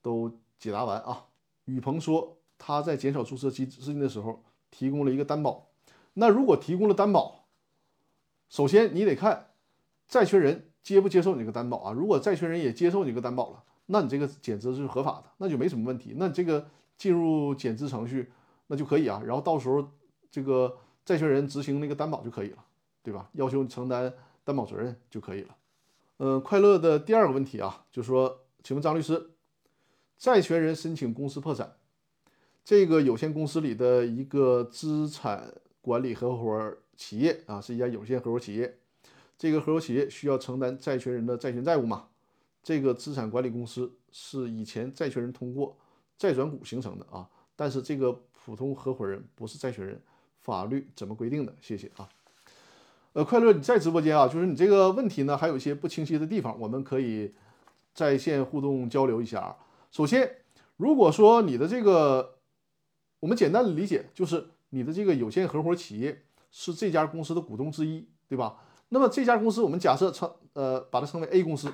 [0.00, 1.24] 都解答完啊。
[1.64, 5.66] 宇鹏说他在减少注册资资金的时候提供了一个担保。
[6.14, 7.46] 那如果提供了担保，
[8.48, 9.50] 首先你得看
[10.08, 11.92] 债权人接不接受你这个担保啊。
[11.92, 16.14] 如果债权人也接受你这个担保了，那你这个减资是合法的，那就没什么问题。
[16.16, 18.32] 那这个进入减资程序，
[18.68, 19.20] 那就可以啊。
[19.24, 19.86] 然后到时候
[20.30, 22.64] 这个债权人执行那个担保就可以了，
[23.02, 23.28] 对吧？
[23.32, 24.12] 要求承担
[24.44, 25.56] 担保责任就可以了。
[26.18, 29.30] 嗯，快乐的第二个问题啊，就是说，请问张律师，
[30.16, 31.76] 债权人申请公司破产，
[32.64, 35.52] 这个有限公司里的一个资产
[35.84, 38.78] 管理合伙企业啊，是一家有限合伙企业，
[39.36, 42.06] 这个合伙企业需要承担债权人的债权债务吗？
[42.62, 45.76] 这个资产管理公司是以前债权人通过
[46.16, 50.00] 债转股形成的啊，但是这个普通合伙人不是债权人，
[50.40, 51.54] 法律怎么规定的？
[51.60, 52.08] 谢谢啊。
[53.12, 57.34] 呃，快乐你在直播间啊，就是你这个问题呢，还有一些不清晰的地方，我们可以
[57.92, 59.56] 在线互动交流一下啊。
[59.90, 60.38] 首先，
[60.78, 62.38] 如果说你的这个，
[63.20, 68.56] 我们简单的理解就是你的这个有限合伙企业是这家公司的股东之一，对吧？
[68.88, 71.72] 那么这家公司我们假设称呃把它称为 A 公司。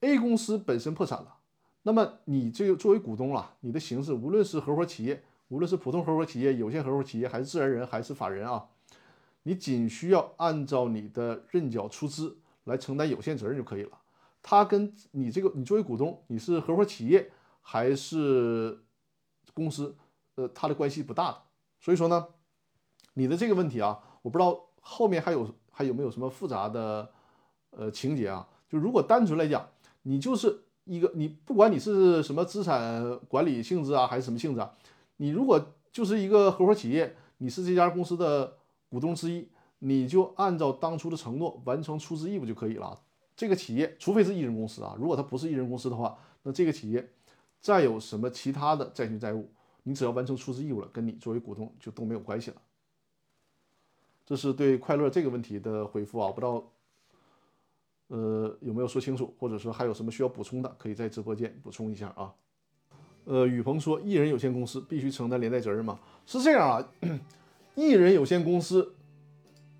[0.00, 1.36] A 公司本身破产了，
[1.82, 8.70] 那么你这个作为股东啊，你的形式无论是合伙企业，无论是普通合伙企业、有限合伙企业，还是自然人，还是法人啊，
[9.42, 13.98] 你仅需要按照你的认缴出资来承担有限责任就可以了。
[14.42, 18.82] 他跟你这个，你作为股东，你是合伙企业还是
[19.52, 19.94] 公司，
[20.34, 21.42] 呃，他的关系不大的。
[21.82, 22.26] 所以说呢，
[23.12, 27.10] 你的这个问题啊，我不知道后面还有还有没有什么复杂的
[27.72, 28.48] 呃情节啊？
[28.70, 29.68] 就如果单纯来讲。
[30.04, 34.68] 你就是一个，你不管你是什么资产管理性质啊，还是什么性质啊，
[35.18, 38.54] 你如果就是一个合伙企业，你是这家公司的
[38.88, 39.46] 股东之一，
[39.78, 42.98] 你就按照当初的承诺完成出资义务就可以了。
[43.36, 47.08] 这个企业除非是一人公司啊，如果它不是一人公司的话，那这个企业
[47.60, 49.48] 再有什么其他的债权债务，
[49.82, 52.56] 你只要完成出资义务了，跟你作为股东就都没有关系了。
[54.24, 56.72] 这是对快乐这个问题的回复啊，不知道。
[58.08, 62.34] 呃，有没有说清楚，或者说还有什么需要补充的，可以在直播间补充一下啊。
[63.24, 65.98] 呃，雨鹏说，艺人有限公司必须承担连带责任吗？
[66.26, 66.92] 是这样啊，
[67.74, 68.94] 艺人有限公司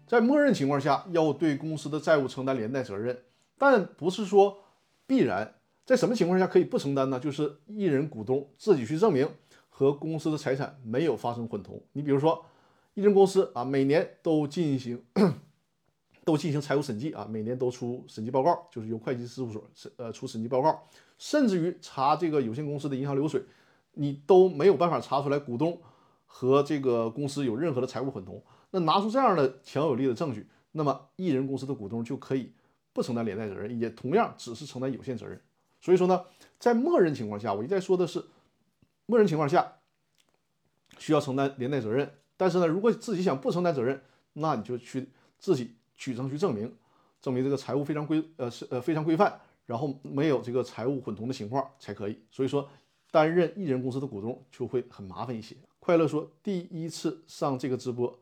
[0.06, 3.22] 在默认情况下要对公司的债务承担连带责任，
[3.58, 4.58] 但不是说
[5.06, 5.56] 必然。
[5.84, 7.20] 在什么情况下可以不承担呢？
[7.20, 9.28] 就是艺人股东自己去证明
[9.74, 11.82] 和公司的财产没有发生混同。
[11.94, 12.44] 你比如说，
[12.92, 15.02] 艺人公司啊，每年都进行。
[16.24, 20.86] 都进行财务审计啊，每年都出审计报告，就是由会计事务所审呃出审计报告，
[21.18, 23.42] 甚至于查这个有限公司的银行流水，
[23.94, 25.80] 你都没有办法查出来股东
[26.24, 28.40] 和这个公司有任何的财务混同。
[28.70, 32.52] 那拿出这样的强有力的证据，那么艺人公司的股东就可以
[32.92, 35.40] 不承担连带责任，也同样只是承担有限责任。
[35.80, 36.22] 所以说呢，
[36.56, 38.24] 在默认情况下，我一再说的是，
[39.12, 39.74] 默认情况下
[40.98, 42.10] 需要承担连带责任。
[42.36, 45.76] 但是呢，如果自己想不承担责任，那你就去自己。
[45.94, 46.74] 举证去证明，
[47.20, 52.18] 证明这个财务非常规，呃是呃非常规范，然后没有这个财务混同的情况才可以。
[52.28, 52.68] 所以说，
[53.12, 55.54] 担任艺人公司的股东就会很麻烦一些。
[55.78, 58.18] 快乐说，第一次上这个直播，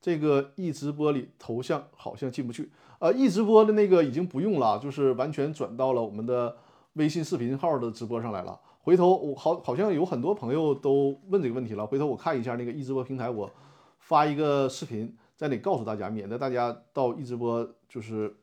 [0.00, 6.56] 这个一直播里头像好像进不去，呃，一直播的那个已经不用了，就是完全转到了我们的
[6.92, 8.60] 微信视频号的直播上来了。
[8.84, 13.50] 回头我好好像有很多朋友都问这个问题了，回头我看一下那个易直播平台，我
[13.98, 15.16] 发一个视频。
[15.34, 18.36] 在里告诉大家，免得大家到易直播就是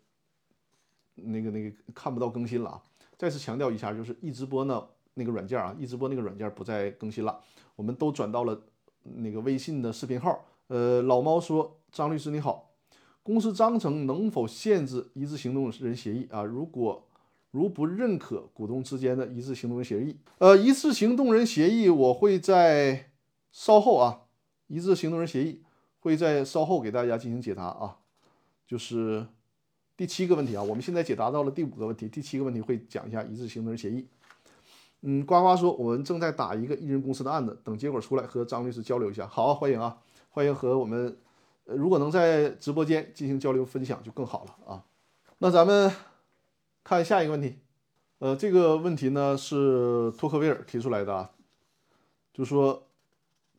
[1.14, 2.82] 那个那个看不到更新了啊！
[3.20, 7.40] 再次强调一下，就是易直播呢那个软件啊，易直播那个软件不再更新了，
[7.76, 8.60] 我们都转到了
[9.04, 10.44] 那个微信的视频号。
[10.68, 12.72] 呃，老猫说：“张律师你好，
[13.22, 16.44] 公司章程能否限制一致行动人协议啊？
[16.44, 17.08] 如果
[17.52, 23.12] 如不认可股东之间的一致行动人协议，呃，一致行动人协议我会在
[23.52, 24.22] 稍后啊，
[24.68, 25.62] 一致行动人协议。”
[26.04, 27.98] 会在稍后给大家进行解答啊，
[28.66, 29.24] 就是
[29.96, 34.08] 第七个问题啊，我们现在解答到了第五个问题，第七个问题会讲一下一致行动人协议。
[35.02, 39.28] 嗯，呱呱说我们正在打一个艺人公司的案子，等结果出来和张律师交流一下。
[39.28, 39.96] 好，欢迎啊，
[40.32, 41.16] 欢迎和我们，
[41.66, 44.84] 如果能在直播间进行交流分享就更好了啊。
[45.38, 45.92] 那咱们
[46.84, 47.60] 看下一个问题，
[48.20, 51.32] 呃，这个问题呢是托克维尔提出来的啊，
[52.34, 52.88] 就说。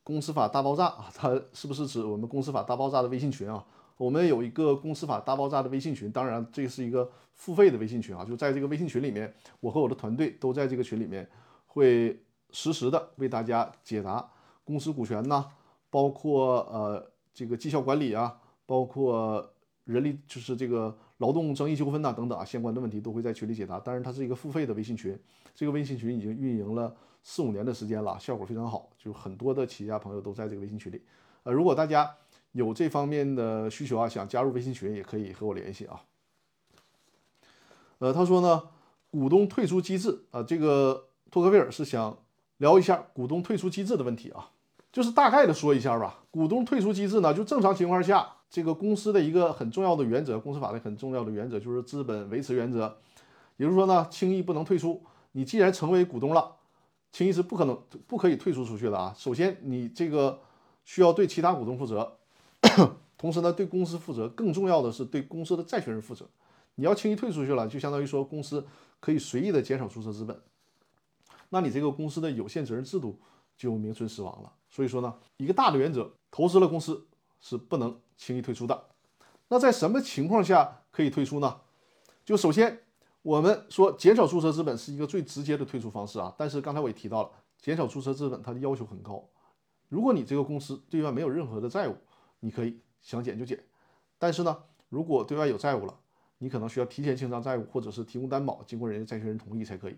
[0.05, 3.65] 公司法大爆炸啊，它是不是指我们公司法大爆炸的微信群啊？
[3.97, 8.25] 我们有一个公司法大爆炸的微信群，当然这是一个付费的微信群啊。
[8.25, 11.31] 就在这个微信群里面，我和我的团队都在这个群里面，
[11.67, 14.29] 会实时的为大家解答
[14.65, 15.47] 公司股权呐，
[15.89, 19.55] 包括呃这个绩效管理啊，包括
[19.85, 23.79] 人力就是这个劳动争议纠纷呐等等啊相关的问题都会在群里解答。
[23.79, 25.17] 当然它是一个付费的微信群，
[25.55, 26.95] 这个微信群已经运营了。
[27.25, 31.01] 四五年的时间了，效果非常好，就很多的企业家朋友都在这个微信群里。
[31.45, 32.13] 呃，如果大家
[32.51, 36.03] 有这方面的需求啊，想加入微信群，也可以和我联系啊。
[38.01, 38.65] 呃，他说呢，
[39.13, 42.19] 股东退出机制啊，这个托克维尔是想
[42.57, 44.51] 聊一下股东退出机制的问题啊。
[44.91, 46.25] 就是大概的说一下吧。
[46.33, 52.99] 股东退出机制呢，就正常情况下，这个公司的一个很重要的原则，公司法的很重要的原则就是资本维持原则，
[53.57, 55.03] 也就是说呢，轻易不能退出。
[55.33, 56.57] 你既然成为股东了，
[57.11, 59.15] 轻易是不可能不可以退出出去的啊。
[59.17, 60.39] 首先，你这个
[60.85, 62.19] 需要对其他股东负责，
[63.17, 64.29] 同时呢，对公司负责。
[64.29, 66.29] 更重要的是对公司的债权人负责。
[66.75, 68.67] 你要轻易退出去了，就相当于说公司
[69.01, 70.39] 可以随意的减少注册资本，
[71.49, 73.19] 那你这个公司的有限责任制度
[73.57, 74.53] 就名存实亡了。
[74.69, 76.13] 所以说呢，一个大的原则。
[76.31, 77.07] 投资了公司
[77.43, 78.85] 是不能轻易退出的。
[79.49, 81.61] 那在什么情况下可以退出呢？
[82.25, 82.83] 就首先
[83.23, 86.33] 我们说减少注册资本是一个最直接的退出方式啊。
[86.39, 89.29] 但是刚才我也提到了，减少注册资本它的要求很高。
[89.89, 91.97] 如果你这个公司对外没有任何的债务，
[92.39, 93.59] 你可以想减就减。
[94.19, 94.57] 但是呢，
[94.89, 95.99] 如果对外有债务了，
[96.39, 99.97] 你可能需要提前清偿债务，或者是提供担保，经过人家债权人同意才可以。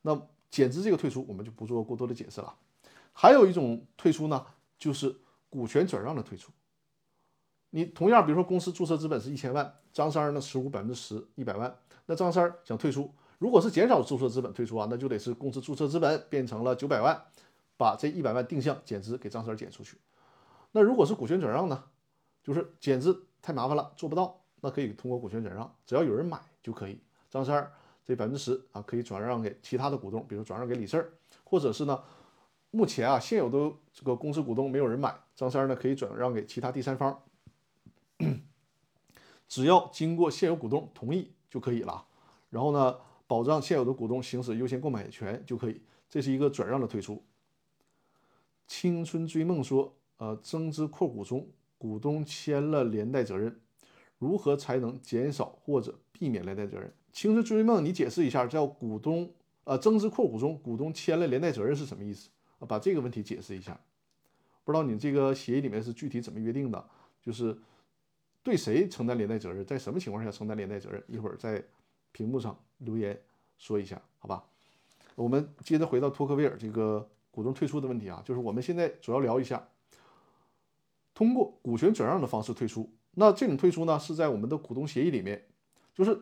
[0.00, 0.18] 那
[0.50, 2.56] 减资这个退出我们就不做过多的解释了。
[3.12, 4.46] 还有一种退出呢，
[4.78, 5.20] 就是。
[5.52, 6.52] 股权转让的退出，
[7.70, 11.72] 你同样，比如说公司注册资本是一千万，张三儿呢持股百分之十，一百万，
[12.06, 17.20] 那张三儿想退出，如果是减少注册资本退出啊，那就得是公司注册资本变成了九百万，
[17.76, 19.96] 把这一百万定向减资给张三儿减出去。
[20.72, 21.84] 那如果是股权转让呢，
[22.42, 27.00] 就是减资太麻烦了，做不到，那可以通过股权转让，只要有人买就可以。
[27.30, 27.72] 张三儿
[28.04, 31.12] 这百分之十啊，可以转让给其他的股东，比如转让给李四儿，
[31.44, 32.02] 或者是呢。
[32.72, 37.20] 目前啊，现有的这个公司股东没有人买，张三儿呢可以转让给其他第三方，
[39.50, 42.06] 只要经过现有股东同意就可以了。
[42.50, 47.20] 然后呢，保障现有的股东行使优先购买权就可以，这是一个转让的退出。
[48.68, 53.60] 青春追梦说，呃，增资扩股中，股东签了连带责任，
[54.18, 56.94] 如何才能减少或者避免连带责任？
[57.12, 59.32] 青春追梦，你解释一下，叫股东
[59.64, 62.30] 呃增资扩股中，股东签了连带责任是什么意思？
[62.68, 63.80] 把这个问题解释一下，
[64.62, 66.88] 不知道你这个协议里面是具体怎么约定的？
[67.20, 67.58] 就是
[68.42, 71.02] 对谁承担连带责任，在什么情况下承担连带责任？
[71.06, 71.62] 一会儿在
[72.12, 73.20] 屏幕上留言
[73.58, 74.44] 说一下，好吧？
[75.14, 79.68] 我们接着回到托克维尔这个股东退出的问题啊，就是我们现在主要聊一下，
[81.14, 82.90] 通过股权转让的方式退出。
[83.12, 85.46] 那这种退出呢，是在我们的股东协议里面，
[85.94, 86.20] 就是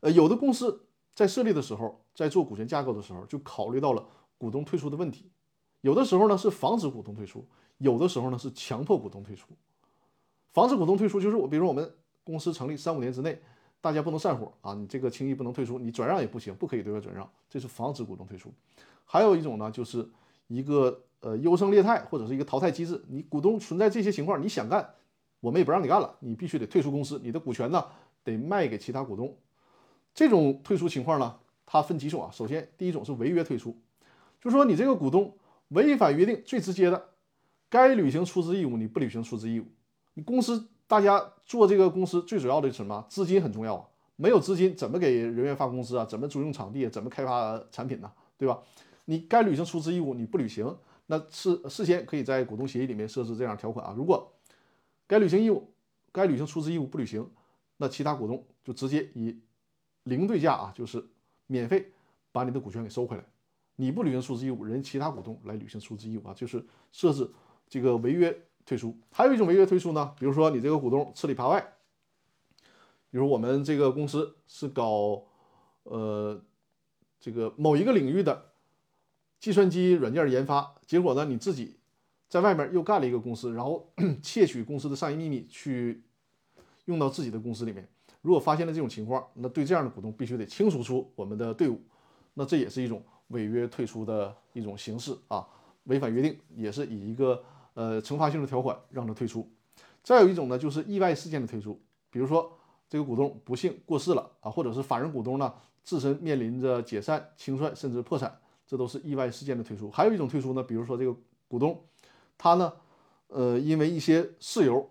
[0.00, 4.06] 呃，有的公司在设立的时候，在做股权架构的时候，就考虑到了。
[4.38, 5.30] 股东退出的问题，
[5.80, 7.42] 有的时候呢是防止股东退出，
[7.78, 9.48] 有的时候呢是强迫股东退出。
[10.56, 11.86] 防止股东退出就是我，比如我们
[12.24, 13.38] 公司成立三五年之内，
[13.78, 18.50] 大家不能散伙啊，你这个轻易不能退出，你转让也不行，不可以对外转让，这是防止股东退出。
[19.04, 20.08] 还有一种呢，就是
[20.46, 24.94] 一个呃优胜劣汰或者是一个淘汰机制，你股东存在这些情况，你想干，
[25.40, 27.84] 我们也不让你干了，你必须得退出公司，你的股权呢
[28.24, 29.36] 得卖给其他股东。
[30.14, 32.30] 这种退出情况呢，它分几种啊？
[32.32, 33.76] 首先第一种是违约退出。
[34.40, 35.36] 就说你这个股东
[35.68, 37.10] 违反约定，最直接的，
[37.68, 39.66] 该履行出资义务你不履行出资义务。
[40.16, 43.04] 你公司大家做这个公司最主要的是什么？
[43.08, 46.04] 资金很重要啊，没有资金怎么给人员发工资啊？
[46.06, 46.88] 怎么租用场地？
[46.88, 48.10] 怎么开发产品呢？
[48.38, 48.62] 对吧？
[49.04, 50.74] 你该履行出资义务你不履行，
[51.06, 53.94] 那事事先可以在股东协议里面设置这样条款啊。
[53.94, 54.32] 如果
[55.06, 55.70] 该履行义务、
[56.12, 57.28] 该履行出资义务不履行，
[57.76, 59.38] 那其他股东就直接以
[60.04, 61.04] 零对价啊，就是
[61.46, 61.92] 免费
[62.32, 63.24] 把你的股权给收回来。
[63.76, 67.30] 你不履行出资义务，人其他股东来履行出资义务啊，就是设置
[67.68, 68.34] 这个违约
[68.66, 68.94] 退出。
[69.10, 71.60] 还有一种违约退出呢，比如说你这个股东吃里扒外，
[73.10, 75.22] 比如我们这个公司是搞
[75.84, 76.38] 呃
[77.18, 78.50] 这个某一个领域的
[79.40, 81.76] 计算机软件研发，结果呢你自己
[82.28, 86.02] 在外面又干了一个公司，然后 窃取公司的商业秘密去
[86.84, 87.88] 用到自己的公司里面。
[88.20, 91.80] 如果发现了这种情况，那对这样的股东必须得清除出我们的队伍，
[92.34, 93.02] 那这也是一种。
[93.30, 95.44] 违约退出的一种形式啊，
[95.86, 97.42] 违反约定也是以一个
[97.76, 99.48] 呃惩罚性的条款让他退出。
[100.02, 102.52] 再有一种呢，就是意外事件的退出，比如说
[102.88, 109.90] 这个股东不幸过世了啊，或者是法人股东呢自身面临着解散、清算甚至破产，这都是意外事件的退出。
[109.90, 111.14] 还有一种退出呢，比如说这个
[111.46, 111.84] 股东
[112.36, 112.72] 他呢
[113.28, 114.90] 呃因为一些事由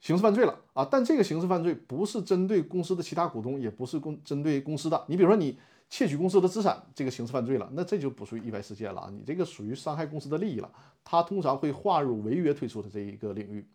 [0.00, 5.04] 刑事犯罪了啊，但这个刑事犯罪不是针对公司的其他股东，也不是公针对公司的。
[5.08, 5.58] 你比如说你。
[5.90, 9.10] 窃取公司的资产，这个刑事犯罪了，那这就不属于意外事件了啊！
[9.12, 10.68] 你这个属于伤害公司的利益了，
[11.04, 13.68] 它通常会划入违约退出的这一个领域。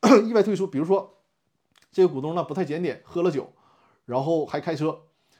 [0.26, 1.18] 意外退出，比如说
[1.92, 3.52] 这个股东呢不太检点，喝了酒，
[4.06, 4.98] 然后还开车，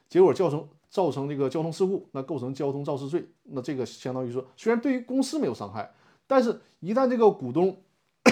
[0.09, 3.27] 结果造成造成这个交通事故，那构成交通肇事罪。
[3.45, 5.91] 那这个相当于说，虽然对于公司没有伤害，
[6.27, 7.83] 但是一旦这个股东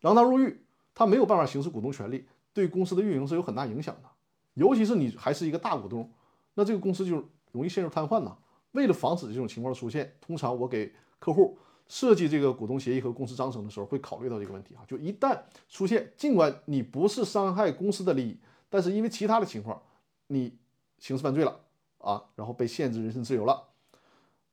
[0.00, 0.64] 锒铛入狱，
[0.94, 4.08] 他没有办法行使股东权利，对公司的运营是有很大影响的。
[4.54, 6.12] 尤其是你还是一个大股东。
[6.58, 8.36] 那这个公司就容易陷入瘫痪呐。
[8.72, 11.56] 为了防止这种情况出现，通常我给客户
[11.86, 14.82] 设计这个股东协议和公司章程的时候，会考虑到这个问题啊。
[14.88, 15.38] 就一旦
[15.68, 18.36] 出现，尽管你不是伤害公司的利益，
[18.68, 19.80] 但是因为其他的情况，
[20.26, 20.58] 你
[20.98, 21.60] 刑事犯罪了
[21.98, 23.62] 啊，然后被限制人身自由了。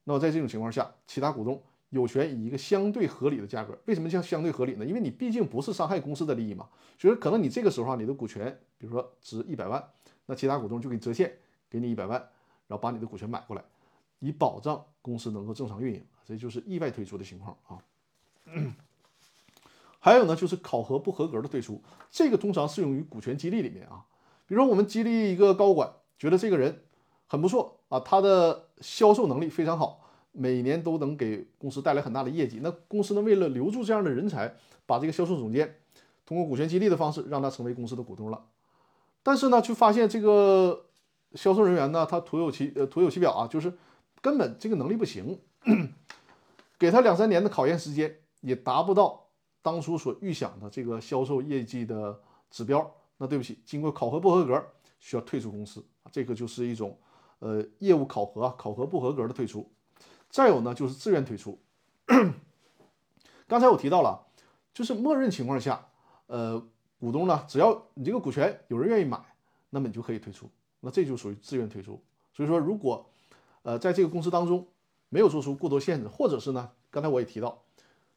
[0.03, 3.75] 那么在这种情况下，其他股东有权以一个相对合理的价格。
[3.85, 4.85] 为什么叫相对合理呢？
[4.85, 6.69] 因为你毕竟不是伤害公司的利益嘛。
[6.99, 9.83] 所以可能你这个时候啊，你的股权，比如说值一百万，
[10.27, 11.35] 那其他股东就给你折现，
[11.75, 12.17] 给你一百万，
[12.67, 13.61] 然后把你的股权买过来，
[14.19, 16.01] 以保障公司能够正常运营。
[16.23, 17.77] 这就是意外退出的情况啊。
[19.99, 24.05] 还有呢，就是考核不合格的退出，这个通常适用于股权激励里面啊。
[24.47, 26.83] 比如我们激励一个高管，觉得这个人
[27.27, 29.99] 很不错啊，他的销售能力非常好，
[30.31, 32.59] 每年都能给公司带来很大的业绩。
[32.63, 34.55] 那公司呢，为了留住这样的人才，
[34.85, 35.75] 把这个销售总监
[36.25, 38.45] 通过股权激励的方式让他成为公司的股东了。
[39.23, 40.84] 但是呢，却发现这个
[41.35, 43.71] 销售人员呢，他徒有其呃徒有其表啊，就是
[44.21, 45.39] 根本这个能力不行。
[46.77, 49.27] 给他两三年的考验时间，也达不到
[49.61, 52.19] 当初所预想的这个销售业绩的
[52.49, 52.93] 指标。
[53.17, 54.61] 那对不起，经过考核不合格，
[54.99, 55.83] 需要退出公司。
[56.11, 56.99] 这个就是一种
[57.39, 59.71] 呃业务考核考核不合格的退出。
[60.29, 61.57] 再有呢，就是自愿退出。
[63.47, 64.27] 刚才我提到了，
[64.73, 65.87] 就是默认情况下，
[66.27, 66.61] 呃，
[66.99, 69.17] 股东呢，只要你这个股权有人愿意买，
[69.69, 70.49] 那么你就可以退出。
[70.85, 71.99] 那这就属于自愿退出。
[72.31, 73.09] 所以说，如果
[73.63, 74.67] 呃在这个公司当中，
[75.09, 76.69] 没有做出过多限制，或者是呢？
[76.91, 77.63] 刚才我也提到，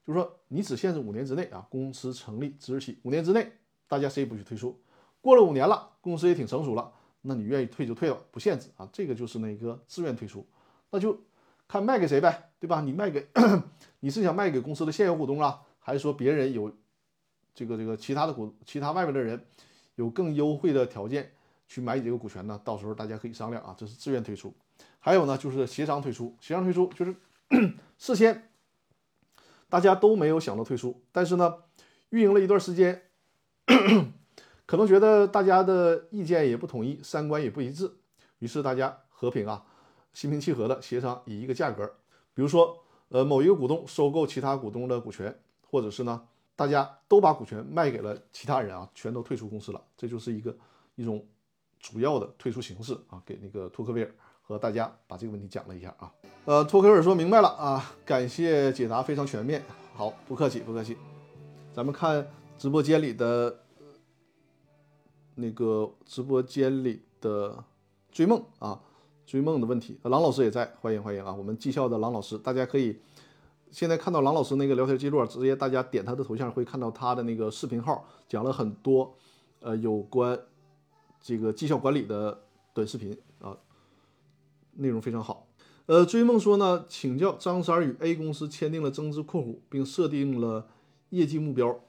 [0.06, 3.50] 就是说你只限制五年之内啊，公司成立之日起五年之内，
[3.88, 4.78] 大家谁也不许退出。
[5.20, 6.92] 过了五年了，公司也挺成熟了，
[7.22, 8.88] 那你愿意退就退了，不限制啊。
[8.92, 10.46] 这个就是那个自愿退出，
[10.90, 11.18] 那就
[11.66, 12.80] 看卖给谁呗，对吧？
[12.80, 13.26] 你卖给
[14.00, 16.72] 你是想卖给公司的现有股东啊，还是说别人有
[17.54, 19.44] 这个这个其他的股其他外面的人
[19.96, 21.32] 有更优惠的条件
[21.68, 22.60] 去买你这个股权呢？
[22.64, 23.74] 到时候大家可以商量啊。
[23.78, 24.52] 这是自愿退出。
[24.98, 26.36] 还有呢，就是协商退出。
[26.40, 27.14] 协商退出就是
[27.98, 28.50] 事先
[29.68, 31.54] 大家都没有想到退出，但是呢，
[32.08, 33.02] 运营了一段时间，
[34.66, 37.90] 可能觉得大家的意见也不统一，三观也不一致，
[38.38, 39.64] 于是大家和平啊，
[40.14, 41.86] 心平气和的协商以一个价格，
[42.32, 45.38] 比如说呃某一个股东收购其他股东的股权，
[45.70, 50.56] 或者是呢大家都把股权卖给了其他人啊，全都退出公司了，这就是一个
[50.94, 51.26] 一种
[51.78, 54.10] 主要的退出形式啊，给那个托克维尔。
[54.48, 56.10] 和大家把这个问题讲了一下啊，
[56.46, 59.62] 呃，托克维尔说明白了啊，感谢解答非常全面，
[59.92, 60.96] 好，不客气不客气。
[61.70, 62.26] 咱们看
[62.56, 63.60] 直播间里的
[65.34, 67.62] 那个直播间里的
[68.10, 68.80] 追梦啊，
[69.26, 72.98] 追梦的问题，郎老师也在，欢迎欢迎啊，我们技校的郎老师，大家可以
[73.70, 79.14] 现在看到郎老师那个聊天记录，直接大家点他的头像会看到他的那个视频号，讲了很多
[79.60, 80.40] 呃有关
[81.20, 83.56] 这个绩效管理的短视频啊。
[84.80, 85.48] 内容非常好，
[85.86, 90.68] 呃，追梦说呢，请教张三与 A 公司签订了增资扩股，并设定了
[91.08, 91.80] 业绩目标。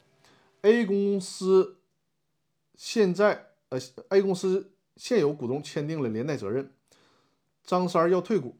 [0.61, 1.77] A 公司
[2.75, 3.77] 现在，呃
[4.09, 6.73] ，A 公司现有股东签订了连带责任，
[7.63, 8.57] 张三要退股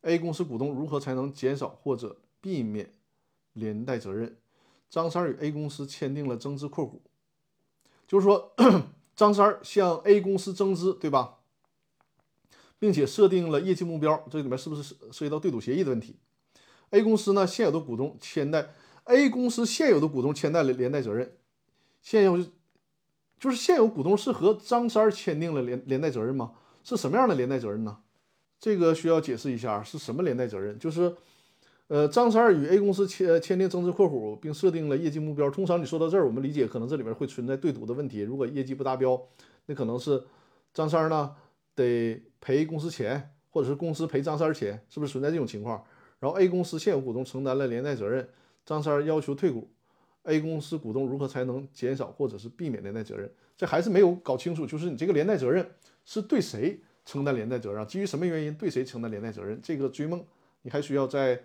[0.00, 2.92] ，A 公司股东如何才能减少或者避免
[3.52, 4.36] 连带责任？
[4.88, 7.00] 张三与 A 公司签订了增资扩股，
[8.08, 8.52] 就是说，
[9.20, 11.40] 张三向 A 公司增资，对吧？
[12.78, 16.16] 并且设定了业绩目标，这里面是不是涉及到对赌协议的问题
[16.88, 18.70] ？A 公司呢，现有的股东签带
[19.04, 21.36] A 公司现有的股东签带了连带责任，
[22.00, 22.38] 现有
[23.38, 26.52] 就是现有股东是和张三签订了连连带责任吗？
[26.82, 27.98] 是什么样的连带责任呢？
[28.58, 30.78] 这个需要解释一下，是什么连带责任？
[30.78, 31.14] 就是
[31.90, 35.50] 呃，张三与 A 公司签签订增资扩股，并设定了业绩目标。
[35.50, 38.20] 通常你说到这儿，我们理解可能这里面会存在对赌的问题。
[38.20, 39.20] 如果业绩不达标，
[39.66, 40.22] 那可能是
[40.72, 41.34] 张三呢
[41.74, 42.22] 得。
[42.42, 45.84] 赔公司钱，或者是公司赔张三钱，是不是存在这种情况？
[46.18, 48.26] 然后 A 公司现有股东承担了连带责任，
[48.64, 49.68] 张三要求退股
[50.22, 53.30] ，A 公司股东如何才能减少或者是避免连带责任？
[53.58, 55.68] 这还是没有搞清楚，就是你这个连带责任
[56.06, 57.86] 是对谁承担连带责任？
[57.86, 59.60] 基于什么原因对谁承担连带责任？
[59.62, 60.24] 这个追梦
[60.62, 61.38] 你还需要在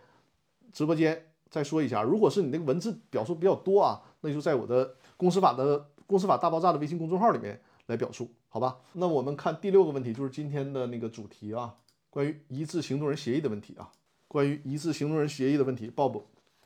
[0.75, 2.03] 直播间再说一下。
[2.03, 8.29] 如果是你那个文字表述比较多啊，那就在我的公司法的公司法大爆炸的微信公众号里面来表述。
[8.49, 11.75] 好吧，那我们看第六个问题，就是今天的那个主题啊，
[12.09, 13.89] 关于一致行动人协议的问题啊，
[14.27, 16.21] 关于一致行动人协议的问题鲍勃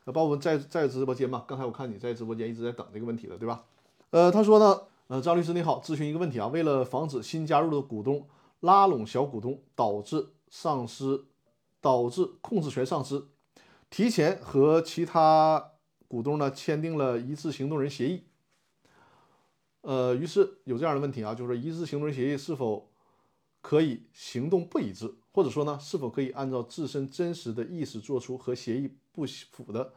[0.05, 1.43] 那 Bob 在在直播间吗？
[1.47, 3.63] 刚才我看你在直播间一直在等这个问题的，对吧？
[4.09, 8.27] 呃，他说呢，呃，张律师你好，咨询一个问题啊，为了防止新加入的股东
[8.61, 11.25] 拉拢小股东，导致丧失，
[11.79, 13.23] 导致控制权丧失，
[13.89, 15.71] 提前和其他
[16.07, 18.23] 股东呢签订了一致行动人协议。
[19.81, 22.91] 呃，于是有这样的问题啊，就是一致行动人协议是否
[23.61, 29.93] 可以行动不一致，或者说呢，是否可以按照自身真实的意思做出和协议不符的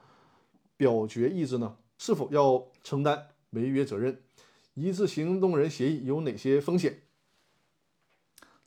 [0.77, 1.77] 表决意志呢？
[1.99, 4.23] 是否要承担违约责任？
[4.75, 7.03] 一致行动人协议有哪些风险？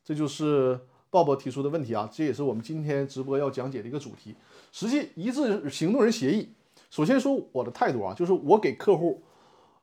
[0.04, 0.82] 这就是
[1.16, 4.36] 鲍勃提出的问题啊，这也是我们今天直播要讲解的一个主题。
[4.74, 6.50] 实际一致行动人协议，
[6.90, 9.24] 首先说我的态度啊，就是我给客户，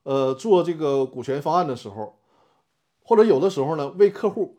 [0.02, 2.18] 呃，做这个股权方案的时候，
[3.02, 4.58] 或者有的时候呢，为客户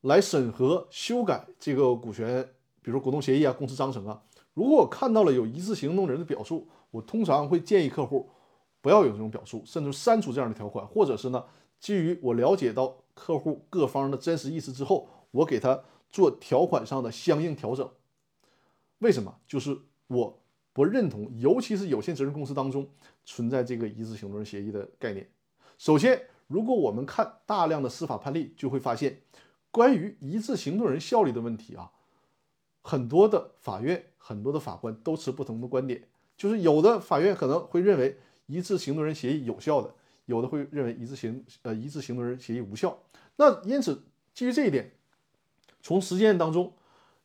[0.00, 2.48] 来审核修改这个股权，
[2.82, 4.20] 比如股东协议啊、公司章程啊，
[4.54, 8.28] 如果我看到了有一致行动人的表述，我通常会建议客户
[8.80, 11.44] 不要有这种表述，甚至删除这样的条款，或者是呢，
[11.78, 12.96] 基于我了解到。
[13.18, 17.90] 客户各方的真实意思之后，我给他做条款上的相应调整。
[18.98, 19.38] 为什么？
[19.46, 20.42] 就是我
[20.72, 22.88] 不认同，尤其是有限责任公司当中
[23.24, 25.28] 存在这个一致行动人协议的概念。
[25.78, 29.20] 首先，如果我们看大量的司法判例，就会发现
[29.70, 31.92] 关于一致行动人效力的问题啊，
[32.82, 36.08] 很多的法院、很多的法官都持不同的观点。
[36.36, 39.94] 就是有的法院可能会认为一致行动人协议有效的。
[40.26, 43.02] 有的会认为一致行呃一致行动人协议无效，
[43.36, 44.04] 那因此
[44.34, 44.92] 基于这一点，
[45.88, 46.74] 从实践当中，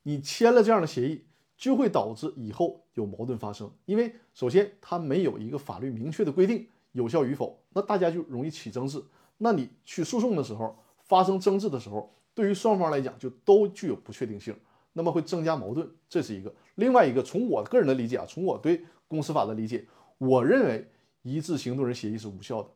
[0.04, 1.26] 你签了这样的协议，
[1.58, 3.70] 就会导致以后有矛盾发生。
[3.84, 9.04] 因为首先它没有一个法律明确的规定有效与否，那大家就容易起争执。
[9.40, 14.56] 那你去诉讼的时候发生争执的时候，对于双方来讲就都具有不确定性，
[14.94, 15.86] 那么会增加矛盾。
[16.08, 16.56] 这是一个。
[16.76, 19.86] 另外一个，从我个人的理解啊，从我对公司法的理解，
[20.20, 20.90] 我认为
[21.24, 22.70] 一致行动人协议是无效的。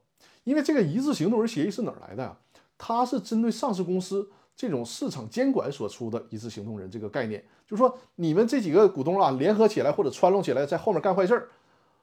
[0.44, 2.38] 因为这个一致行动人协议是哪儿来的呀？
[2.78, 11.50] 它是针对上市公司这种市场监管所出的一致行动人这个概念，就是说你们这几个股东啊联合起来或者串拢起来在后面干坏事儿，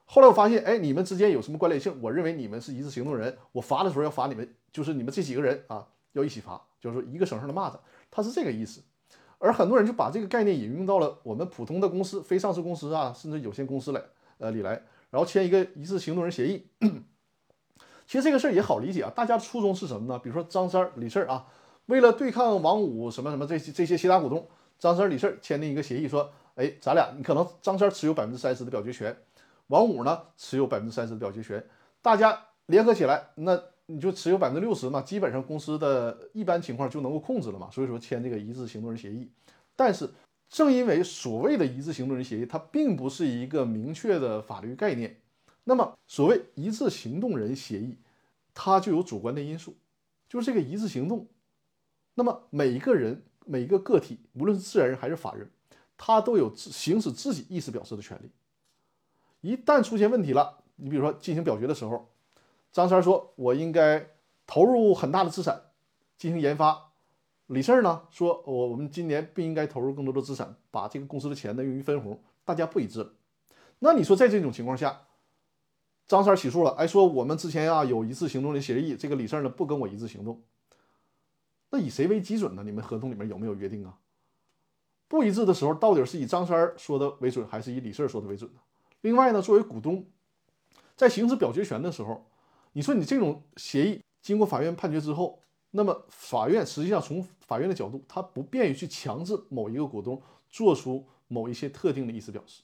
[0.05, 1.93] 后来我发现，哎，你们之间有什么关联性？
[2.01, 7.77] 我认为你们是一致行动人，我罚的时候要罚你们，就是你们这几个人啊要一起罚，就是说一个省上的蚂蚱，
[8.09, 8.81] 它是这个意思。
[9.37, 14.01] 而很多人就把这个概念引用到了我们普通的公司、非上市公司啊，甚至有限公司来，
[14.37, 16.67] 呃里来，然后签一个一致行动人协议。
[18.07, 20.17] 其实这个事儿也好理解啊，大家初衷是什么呢？
[20.19, 21.45] 比如说张三、李四啊，
[21.87, 24.47] 为了对抗王五什么什么这些这些其他股东，
[24.79, 29.15] 张三、李四签订一个协议，说，哎，咱俩你可能张三持有百分之三十的表决权，
[29.67, 31.63] 王五呢持有百分之三十的表决权，
[32.01, 37.69] 大家联合起来，那你就持有百分之六十嘛，基本上公司的一般情况就能够控制了嘛。
[37.71, 39.29] 所以说签这个一致行动人协议，
[39.75, 40.09] 但是
[40.49, 45.15] 正因为所谓的一致行动人协议，它并不是一个明确的法律概念。
[45.63, 47.97] 那么，所谓一致行动人协议，
[48.53, 49.75] 它就有主观的因素，
[50.29, 51.27] 就是这个一致行动。
[52.15, 55.49] 那么，每一个人、每一个个体，无论是自然人还是法人，
[55.97, 58.31] 他都有行使自己意思表示的权利。
[59.41, 62.09] 一旦出现问题了，你比如说进行表决的时候，
[62.71, 64.07] 张三说：“我应该
[64.47, 65.61] 投入很大的资产
[66.17, 66.91] 进行研发。”
[67.47, 73.13] 李四呢说：“我我们今年不应该投入更多的资产，把这个公司的钱呢用于分红。”大家不一致。
[73.79, 75.01] 那你说在这种情况下，
[76.07, 80.41] 张三起诉了，哎，说我们之前啊有一次行动的协议，这个李四呢不跟我一致行动，
[81.69, 82.63] 那以谁为基准呢？
[82.63, 83.97] 你们合同里面有没有约定啊？
[85.07, 88.59] 不一致的时候，到底是以张三说的为准，还是以李四说的为准呢？
[89.01, 90.05] 另外呢，作为股东，
[90.95, 92.25] 在行使表决权的时候，
[92.73, 95.39] 你说你这种协议经过法院判决之后，
[95.71, 102.63] 那么法院实际上从法院的角度，他不便于去强制某一个股东做出某一些特定的意思表示，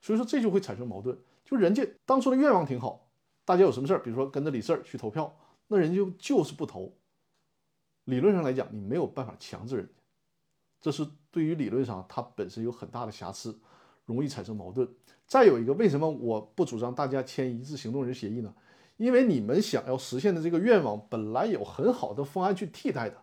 [0.00, 1.18] 所以说这就会产生矛盾。
[1.44, 3.08] 就人家当初的愿望挺好，
[3.44, 5.34] 大家有什么事儿，比如说跟着李四去投票，
[5.66, 6.92] 那人就就是不投。
[8.04, 9.92] 理论上来讲，你没有办法强制人家，
[10.80, 13.58] 这是对于理论上它本身有很大的瑕疵，
[14.04, 14.88] 容易产生矛盾。
[15.26, 18.52] 再有一个，为什么我不主张大家签一致行动人协议呢？
[18.98, 23.22] 因为你们想要实现的这个愿望本来有很好的方案去替代的，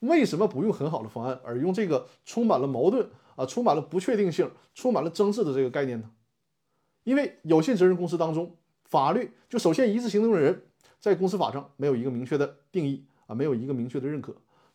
[0.00, 6.10] 为什么不用很好的方案，而用这个充满了矛盾啊、充满了不确定性、充满了争执的这个概念呢？
[7.04, 10.66] 因为有限责任公司当中，法律就首先一致行动人
[11.00, 14.34] 在公司法上没有一个明确的定义啊，没有一个明确的认可。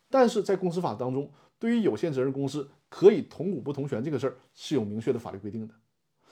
[0.10, 5.74] 但是在公司法当中，对于有限责任公司可以同股不同权这个事儿是有明确的法律规定的。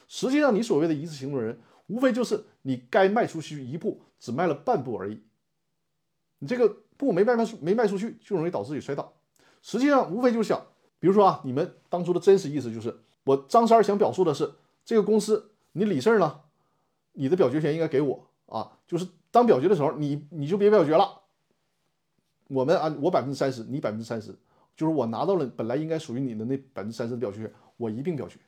[0.07, 5.21] 实际上，你所谓的一致行动人，无非就是你该迈出去一步，只迈了半步而已。
[6.39, 9.13] 你这个步没迈出没迈出去，就容易导致你摔倒。
[9.61, 10.65] 实际上，无非就是想，
[10.99, 14.53] 比如说啊，你们当初的真实意思就是，我张三想表述的是
[14.83, 15.51] 这个公司。
[15.73, 16.41] 你李四呢？
[17.13, 18.79] 你的表决权应该给我啊！
[18.87, 21.21] 就是当表决的时候，你你就别表决了。
[22.49, 24.35] 我们啊，我百分之三十，你百分之三十，
[24.75, 28.39] 就是我拿到了本来应该属于你的那百分之三十的表决权，我一并表决。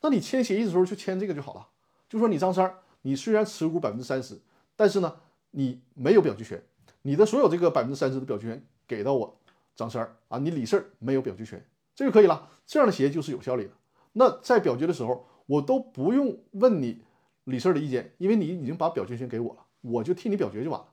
[0.00, 1.68] 那你签协议的时候就签这个就好了。
[2.08, 4.36] 就说你张三，你虽然持股百分之三十，
[4.74, 5.16] 但是呢，
[5.52, 6.60] 你没有表决权，
[7.02, 9.40] 你的所有这个百分之三十的表决权给到我
[9.76, 11.64] 张三啊，你李四没有表决权。
[11.94, 12.50] 这就可以了。
[12.66, 13.70] 这样的协议就是有效力的。
[14.12, 17.02] 那在表决的时候，我都不用问你
[17.44, 20.88] 李四的意见，因为你已经把表决权给我了，我就替你表决就完了。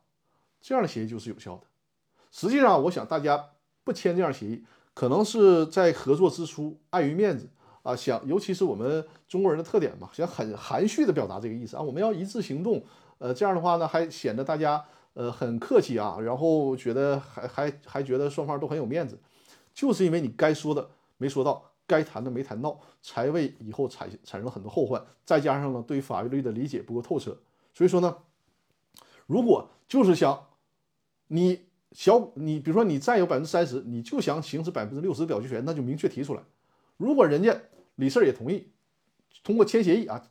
[0.62, 1.64] 这样的协议就是有效的。
[2.34, 3.52] 实际上，我想大家
[3.84, 4.66] 不签这样协议，
[4.96, 7.48] 可能是在合作之初碍于面子
[7.84, 12.84] 啊，想尤其是我们中国人的特点嘛，想很含蓄的表达这个意思啊，我们要一致行动。
[13.20, 19.20] 呃，这样的话呢，还显得大家呃很客气啊，然后觉得还还还觉得双方都很有面子，
[19.72, 25.06] 就是因为你该说的没说到，该谈的没谈到，才为以后产产生了很多后患。
[25.24, 27.38] 再加上呢，对法律的理解不够透彻，
[27.76, 28.18] 所以说呢，
[29.28, 30.48] 如果就是想
[31.28, 36.42] 你小你，比如说你占有百分之三十，你就想行使百分之六十表决权，那就明确提出来。
[36.98, 37.56] 如果人家
[37.96, 38.68] 李四也同意，
[39.44, 40.22] 通过签协议啊，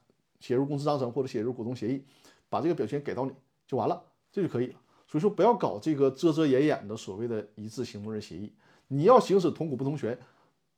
[0.41, 2.05] 写入公司章程或者写入股东协议。
[2.49, 3.33] 把这个表决权给到你
[3.67, 4.75] 就完了，这就可以了。
[5.09, 8.53] 所以说不要搞这个遮遮掩掩的所谓的一致行动人协议。
[8.89, 10.19] 你要行使同股不同权，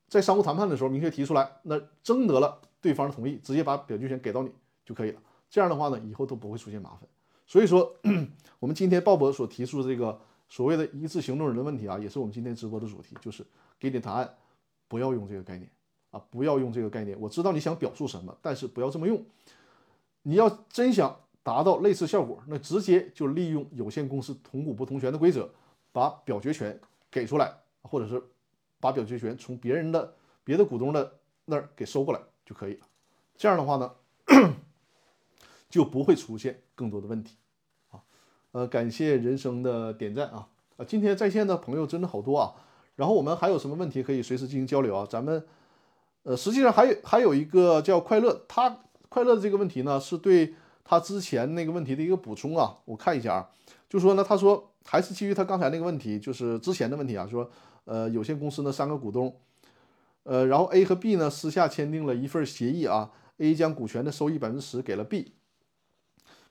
[0.07, 4.53] 在商务谈判的时候明确提出来，那征得了对方的同意，直接把表决权给到你
[4.85, 5.21] 就可以了。
[5.51, 7.09] 这样的话呢，以后都不会出现麻烦。
[7.45, 7.93] 所以说，
[8.61, 10.21] 我们今天鲍勃所提出的这个
[10.55, 13.45] 所谓的一致行动人的问题啊，也是我们今天直播的主题，就是
[13.81, 14.37] 给你答案，
[14.87, 15.69] 不要用这个概念
[16.13, 17.19] 啊，不要用这个概念。
[17.19, 19.21] 我知道你想表述什么，但是不要这么用。
[20.23, 21.21] 你要真想。
[21.43, 25.47] 达到类似效果，那直接就利用有限公司同股不同权的规则，
[25.93, 26.81] 把表决权
[27.11, 28.23] 给出来，或者是
[28.81, 32.87] 把表决权从别人的别的股东的那儿给收过来就可以了。
[33.37, 33.93] 这样的话呢，
[35.69, 37.37] 就不会出现更多的问题。
[38.55, 40.47] 呃，感谢人生的点赞啊
[40.77, 40.85] 啊！
[40.87, 42.55] 今天在线的朋友真的好多啊。
[42.95, 45.05] 然后我们还有什么问题可以随时进行交流啊？
[45.11, 45.45] 咱们
[46.23, 48.79] 呃，实际上还有还有一个叫快乐，他
[49.09, 50.55] 快乐的这个问题呢，是对。
[50.87, 53.51] 他之前那个问题的一个补充啊，我看一下啊，
[53.89, 57.51] 就说呢，他说还是基于他刚才那个问题，就是之前的问题啊，说
[57.87, 59.35] 呃有限公司呢三个股东，
[60.25, 65.33] 呃然后 A 和 B 呢私下签订了一份协议啊，A 将股权的收益百分之十给了 B，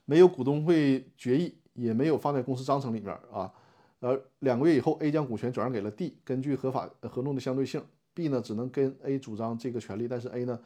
[0.04, 3.52] 没有股东会决议，也没有放在公司章程里面啊，
[4.00, 10.58] 呃两个月以后 A 将股权转让给了 D，根据合法合同的相对性，B 呢只能跟 A 主张这个权利，但是 A 呢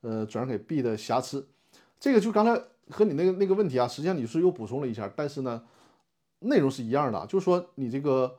[0.00, 1.46] 呃转让给 B 的瑕疵，
[2.00, 2.60] 这个就刚才。
[2.90, 5.62] 和你那个那个问题啊，实际上你是又补充了一下，但是呢，
[6.40, 8.36] 内容是一样的，就是说你这个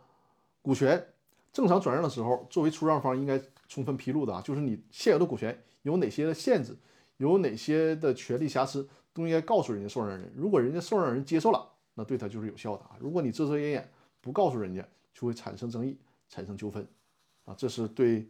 [0.61, 1.03] 股权
[1.53, 6.75] 正常转让的时候，作为出让方应该充分披露的啊，就是你现有的股权有哪些的限制，
[7.17, 10.31] 有哪些的权利瑕疵，都应该告诉人家受让人。
[10.35, 12.97] 如果人家受让人接受了，那对他就是有效的啊。
[12.99, 13.91] 如果你遮遮掩掩
[14.21, 15.97] 不告诉人家，就会产生争议，
[16.29, 16.87] 产生纠纷
[17.45, 17.53] 啊。
[17.57, 18.27] 这是对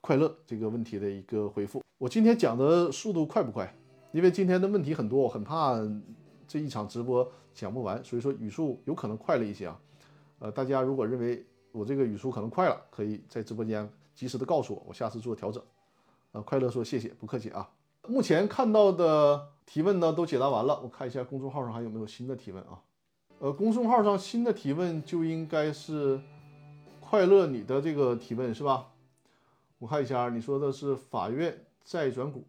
[0.00, 1.82] 快乐这个问题的一个回复。
[1.98, 3.74] 我今天讲的速度快不快？
[4.12, 5.76] 因为今天的问题很多，我很怕
[6.46, 9.80] 这一场直播讲不完，所以说语速有可能快了一些啊。
[10.38, 15.62] 呃，大家如果认为我这个语速可能快了，可以在直播间及时的告诉我，我下次做调整。
[16.32, 17.68] 呃，快乐说谢谢，不客气啊。
[18.06, 22.80] 目前看到的提问呢都解答完了，我看一下公众号上还有没有新的提问啊？
[23.40, 26.20] 呃，公众号上新的提问就应该是
[27.00, 28.88] 快乐你的这个提问是吧？
[29.78, 32.44] 我看一下，你说的是法院再转股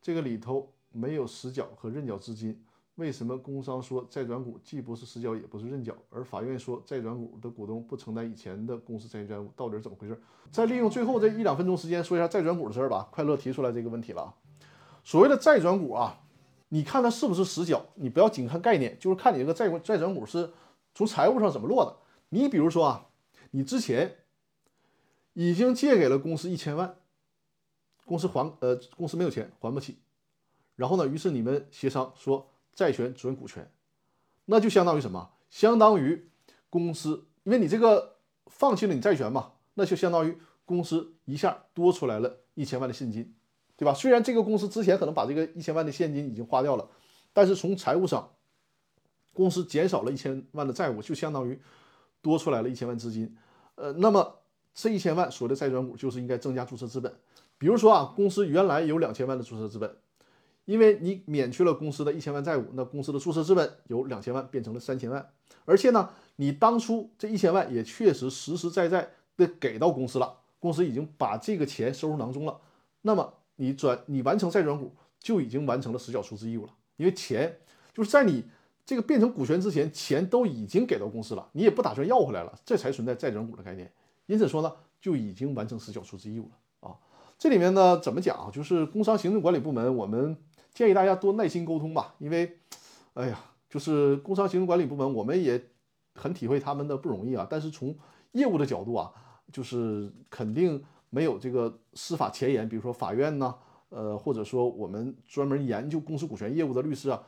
[0.00, 0.72] 这个里头。
[0.92, 2.58] 没有实缴和认缴资金，
[2.94, 10.18] 为什么工商说再转股既不是实缴也不是认缴，而法院说再转股的股东不承担以前的公司债权债务，到底是怎么回事？
[10.50, 13.06] 再利用最后这一两分钟时间说一下再转股的事儿吧。
[13.12, 14.34] 快乐提出来这个问题了，
[15.04, 16.18] 所谓的再转股啊，
[16.68, 17.86] 你看它是不是实缴？
[17.94, 20.52] 你不要仅看概念，就是看你这个债债转股是
[20.94, 21.96] 从财务上怎么落的。
[22.30, 23.06] 你比如说啊，
[23.52, 24.16] 你之前
[25.34, 26.96] 已经借给了公司一千万，
[28.04, 29.98] 公司还呃公司没有钱还不起。
[30.74, 31.06] 然后呢？
[31.06, 33.70] 于是你们协商说债权转股权，
[34.46, 35.30] 那就相当于什么？
[35.48, 36.28] 相当于
[36.68, 43.35] 公司，因为你这个放弃了你债权嘛，那就相当于公司一下多出来了一千万的现金，
[43.76, 43.94] 对吧？
[43.94, 46.88] 虽然这个公司之前可能把这个一千万的现金已经花掉了，
[47.32, 48.30] 但是从财务上，
[49.32, 51.60] 公司减少了一千万的债务，就相当于
[52.22, 53.36] 多出来了一千万资金。
[53.74, 54.40] 呃，那么
[54.74, 57.14] 这一千万所谓的债转股就是应该增加注册资本。
[57.58, 59.96] 比如说啊，公司原来有两千万的注册资本。
[60.66, 65.24] 因为你免去了公司的一千万债务，那公司的注册资本由两千万变成了三千万，
[65.64, 72.60] 而且呢，你当初这一千万也确实实实在在的给到公司了，公司已经把这个钱收入囊中了，
[73.02, 77.58] 那么你转你完成再转股就已经完成了实缴出资义务了，因为钱
[77.92, 78.44] 就是在你
[78.84, 83.92] 这个变成股权之前，钱都已经给到公司了，你也不打算要回来了，这才存在再转股的概念，
[84.26, 86.96] 因此说呢，就已经完成实缴出资义务了啊。
[87.38, 88.50] 这里面呢怎么讲啊？
[88.52, 90.36] 就是工商行政管理部门我们。
[90.74, 92.58] 建议大家多耐心沟通吧，因为，
[93.14, 93.40] 哎呀，
[93.70, 95.58] 就是工商行政管理部门，我们也
[96.14, 97.46] 很体会他们的不容易啊。
[97.48, 97.96] 但是从
[98.32, 99.10] 业务的角度啊，
[99.50, 103.54] 就是肯定没有这个司法前沿，比如说法院呐，
[103.88, 107.22] 呃，或者说我们专门研究公司股权业务的律师啊，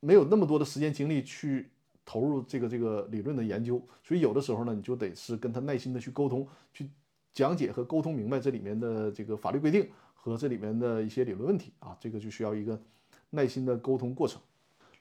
[0.00, 1.70] 没有那么多的时间精力去
[2.04, 6.88] 投入这个这个理论的研究，所以有的时候呢，你就得是跟他耐心的去沟通，去
[7.32, 12.80] 讲解和沟通明白这里面的这个法律规定和这里面的一些理论问题啊，这个就需要一个
[13.30, 14.40] 耐心的沟通过程。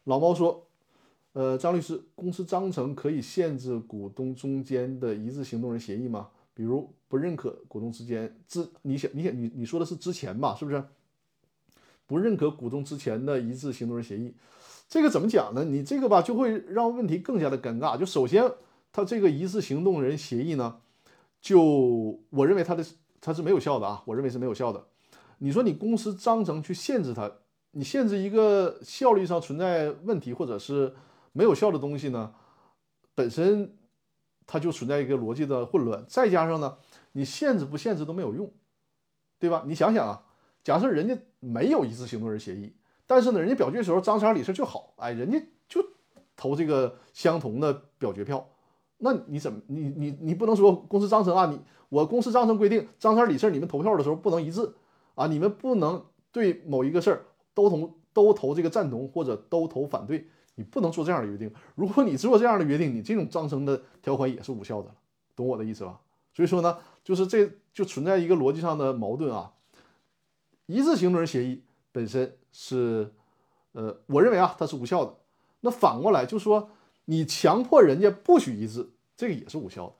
[0.03, 0.63] 老猫说。
[1.34, 6.30] 呃，张律师，公司章程可以限制股东中间的一致行动人协议吗？
[6.58, 10.55] 比如不认可股东之间之，你想，你想，你你说的是之前吧？
[10.55, 10.84] 是不是？
[12.08, 14.34] 不认可股东之前的一致行动人协议，
[14.89, 15.64] 这个怎么讲呢？
[15.64, 17.95] 你这个吧，就会让问题更加的尴尬。
[17.95, 18.51] 就首先，
[18.91, 20.80] 他这个一致行动人协议呢，
[21.39, 22.84] 就我认为他的
[23.22, 24.84] 他是没有效的啊，我认为是没有效的。
[25.38, 27.32] 你说你公司章程去限制他，
[27.74, 30.95] 你限制一个效率上存在问题，或者是。
[31.34, 32.34] 没有效的东西呢，
[33.14, 33.78] 本身
[34.47, 36.77] 它就存在一个逻辑的混乱，再加上呢，
[37.11, 38.49] 你限制不限制都没有用，
[39.37, 39.63] 对吧？
[39.67, 40.23] 你想想啊，
[40.63, 42.73] 假设人家没有一致行动人协议，
[43.05, 45.37] 但是呢，人家表决的时候张三李四就好，哎，人家
[45.67, 45.85] 就
[46.37, 48.47] 投这个相同的表决票，
[48.99, 51.47] 那你怎么你你你不能说公司章程啊？
[51.47, 54.73] 你我公司章程规定张三李四你们投票的时候不能一致
[55.15, 60.27] 啊，你们不能对某一个事儿都同都投这个赞同或者都投反对。
[60.58, 61.53] 你不能做这样的约定。
[61.76, 64.95] 如果你做这样的约定，你这种章程的条款也是无效的了，
[65.36, 66.01] 懂我的意思吧？
[66.34, 69.53] 所以说呢，就是这就存在一个逻辑上的矛盾啊。
[70.66, 73.14] 一致行动人协议本身是，
[73.74, 75.16] 呃，我认为啊，它是无效的。
[75.62, 76.72] 那反过来就说，
[77.05, 79.93] 你强迫人家不许一致，这个也是无效的，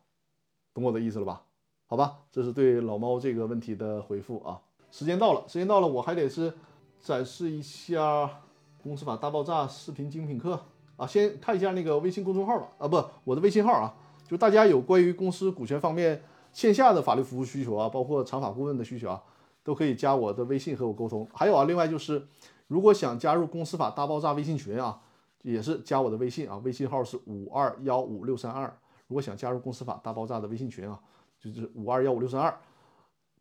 [0.74, 1.44] 懂我的意思了吧？
[1.86, 4.60] 好吧，这是对老猫这个问题的回复啊。
[4.92, 6.54] 时间到了，时间到了，我还得是
[7.00, 8.42] 展示一下。
[8.88, 10.58] 公司法大爆炸视频精品课
[10.96, 12.70] 啊，先看一下那个微信公众号吧。
[12.78, 13.94] 啊，不，我的微信号啊，
[14.26, 16.24] 就大家有关于公司股权方面
[16.54, 19.22] 线下的法律服务需求啊，包括长法顾问的需求啊，
[19.62, 21.28] 都可以加我的微信和我沟通。
[21.34, 22.26] 还有啊，另外就是，
[22.68, 25.02] 如果想加入公司法大爆炸微信群啊，
[25.42, 28.74] 也是加我的微信啊，微信号是五二幺五六三二。
[29.08, 30.98] 如果想加入公司法大爆炸的微信群啊，
[31.40, 32.58] 就是五二幺五六三二，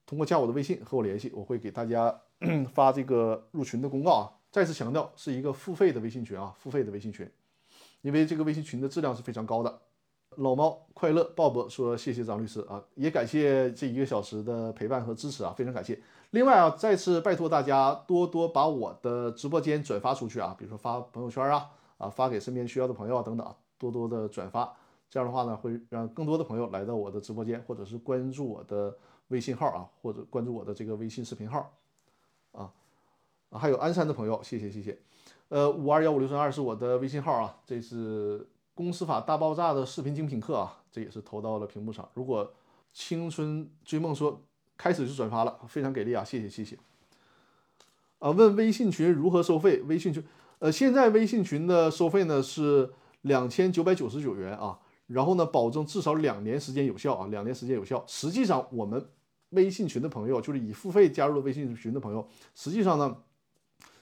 [0.05, 2.13] 通过加我的微信和我联系，我会给大家
[2.75, 4.27] 发这个入群的公告啊。
[4.57, 7.31] 再次强调，是一个付费的微信群啊，付费的微信群，
[8.01, 9.83] 因为这个微信群的质量是非常高的。
[10.37, 16.01] 老猫快乐鲍勃说：“谢谢张律师啊，也感谢这一个小时的陪伴和支持啊，非常感谢。
[16.31, 24.75] 另外啊，再次拜托大家多多把我的直播间转发出去啊，比如说发朋友圈啊，啊发给身边需要的朋友啊等等啊，多多的转发。
[25.11, 28.97] 这样的话呢，会让更多的朋友来到我的直播间，或者是关注我的
[29.29, 31.71] 微信号啊，或者关注我的这个微信视频号
[32.53, 32.73] 啊。”
[33.59, 34.99] 还有鞍山的朋友，谢谢谢谢。
[35.49, 38.45] 呃，五二幺五六三二是我的微信号啊，这是
[38.75, 42.09] 公司法大爆炸的视频精品课啊，这也是投到了屏幕上。
[42.15, 42.53] 如果
[42.93, 44.43] 青春追梦说
[44.77, 46.77] 开始就转发了，非常给力啊，谢谢谢谢。
[48.19, 49.81] 啊，问微信群如何收费？
[49.83, 50.25] 微信群，
[50.59, 52.91] 呃，现在微信群的收费呢是
[53.21, 54.77] 两千九百九十九元啊，
[55.07, 58.03] 然后呢，保证至少两年时间有效啊，两年时间有效。
[58.09, 59.07] 实际上，我们
[59.51, 62.27] 微信群的朋友，就是已付费加入了微信群的朋友，
[62.57, 63.17] 实际上呢。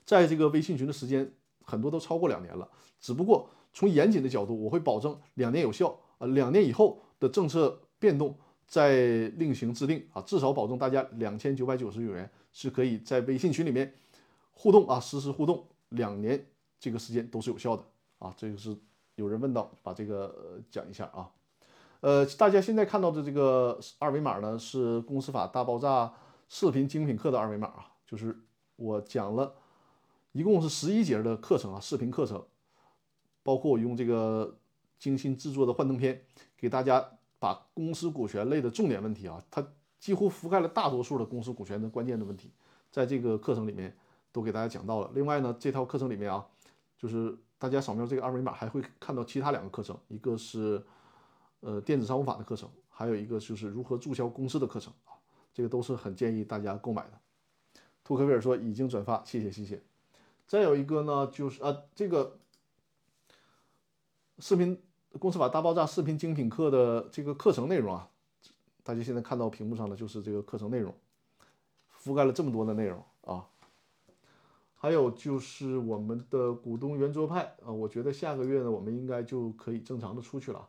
[0.05, 1.33] 在这个微信群的时间
[1.63, 2.69] 很多都超过两年了，
[3.01, 8.37] 只不过从严谨的角度，我会保证两年有效啊，两年以后的政策变动
[8.67, 13.95] 再另行制定啊，至少保证大家两千九百九十九元是可以在微信群里面
[14.53, 16.47] 互动啊，实时互动，两年
[16.79, 17.83] 这个时间都是有效的
[18.19, 18.33] 啊。
[18.37, 18.77] 这个是
[19.17, 21.31] 有人问到，把这个讲一下啊。
[22.01, 26.13] 呃，大家现在看到的这个二维码呢，是公司法大爆炸
[26.49, 28.39] 视频精品课的二维码啊，就是
[28.77, 29.55] 我讲了。
[30.35, 32.45] 一共是十一节的课程啊，视频课程，
[33.45, 34.59] 包括我用这个
[34.99, 36.25] 精心制作的幻灯片，
[36.57, 37.09] 给大家
[37.39, 39.65] 把公司股权类的重点问题啊，它
[40.01, 42.51] 几乎覆盖了大多数的公司股权的关键的问题，
[42.91, 43.97] 在这个课程里面
[44.33, 45.09] 都给大家讲到了。
[45.15, 46.45] 另外呢，这套课程里面啊，
[46.99, 50.85] 就是大家扫描这个二维码还会看到其他两个课程，一个是
[51.61, 55.15] 呃电子商务法的课程，还有一个就是如何注销公司的课程啊，
[55.53, 57.21] 这个都是很建议大家购买的。
[58.03, 59.81] 托克维尔说已经转发，谢谢谢谢。
[60.47, 62.39] 再有一个呢，就是啊，这个
[64.39, 64.81] 视频
[65.19, 68.11] 公司法大爆炸视频精品课的这个课程内容啊，
[68.83, 70.95] 大家现在看到屏幕上的就是这个课程内容，
[71.99, 73.47] 覆盖了这么多的内容啊。
[74.75, 80.69] 还有就是我们的股东圆桌派啊，我觉得下个月呢，我们应该就可以正常的出去了。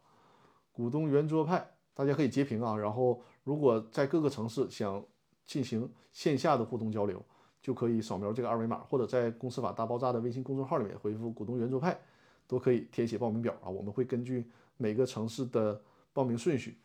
[0.72, 5.04] 股东圆桌派，大家可以截屏啊，然后如果在各个城市想
[5.46, 7.22] 进行线下的互动交流。
[7.66, 12.00] 就可以扫描这个二维码，或者在公司法大爆炸的微信公众号里面回复“股东圆桌派”，
[12.46, 13.68] 都可以填写报名表啊。
[13.68, 14.48] 我们会根据
[14.78, 15.82] 每个城市的
[16.14, 16.78] 报名顺序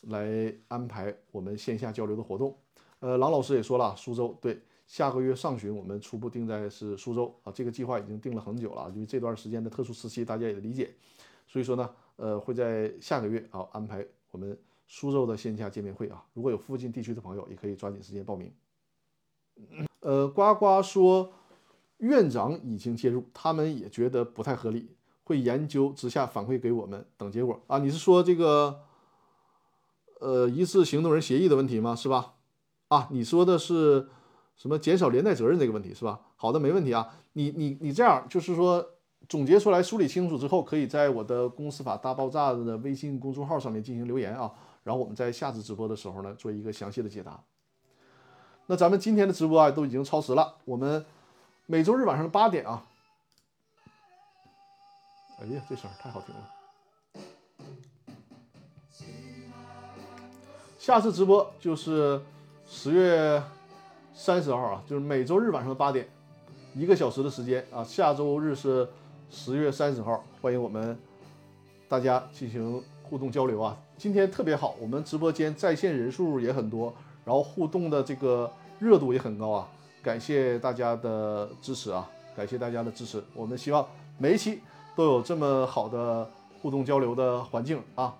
[0.00, 2.58] 来安排我们线下交流的活动。
[2.98, 10.92] 呃，郎老师也说了，苏州对，下个月上旬我们初步定在是苏州啊，这个计划已经定了很久了，因为这段时间的特殊时期，大家也理解，
[11.46, 14.58] 所以说呢，呃，会在下个月啊安排我们
[14.88, 18.52] 苏州的线下见面会啊，如果有附近地区的朋友，也可以抓紧时间报名。
[20.04, 21.32] 呃，呱呱说
[21.96, 24.90] 院长已经介入，他们也觉得不太合理，
[25.24, 27.78] 会研究之下反馈给我们等结果啊。
[27.78, 28.82] 你是说这个
[30.20, 31.96] 呃一次行动人协议的问题吗？
[31.96, 32.34] 是吧？
[32.88, 34.06] 啊，你说的是
[34.56, 36.20] 什么减少连带责任这个问题是吧？
[36.36, 37.08] 好的，没问题啊。
[37.32, 38.86] 你你你这样就是说
[39.26, 44.52] 总结出来梳理清楚之后，可以在我的公司法大爆炸的微信公众号上面进行留言啊，
[44.82, 47.42] 然后我们在下次直播的时候呢做一个详细的解答。
[48.66, 51.04] 那咱们今天的直播啊都已经超时了，我们
[51.66, 52.82] 每周日晚上的八点啊，
[55.38, 56.50] 哎呀，这声太好听了。
[60.78, 62.20] 下次直播就是
[62.66, 63.42] 十月
[64.14, 66.08] 三十号啊，就是每周日晚上的八点，
[66.74, 67.84] 一个小时的时间啊。
[67.84, 68.88] 下周日是
[69.30, 70.98] 十月三十号，欢迎我们
[71.86, 73.76] 大家进行互动交流啊。
[73.98, 76.94] 今天特别好，我们直播间在线人数也很多。
[77.24, 79.68] 然后互动的这个热度也很高啊，
[80.02, 83.22] 感谢大家的支持啊，感谢大家的支持。
[83.34, 83.86] 我们希望
[84.18, 84.60] 每一期
[84.94, 86.28] 都有这么好的
[86.60, 88.14] 互动交流的环境啊，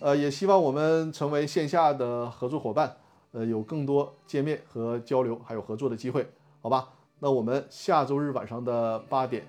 [0.00, 2.96] 呃，也希望我们成为线下的合作伙伴，
[3.32, 6.26] 呃，有更多见面和交流还有合作的机会，
[6.60, 6.88] 好吧？
[7.20, 9.44] 那我们下周日晚上的八点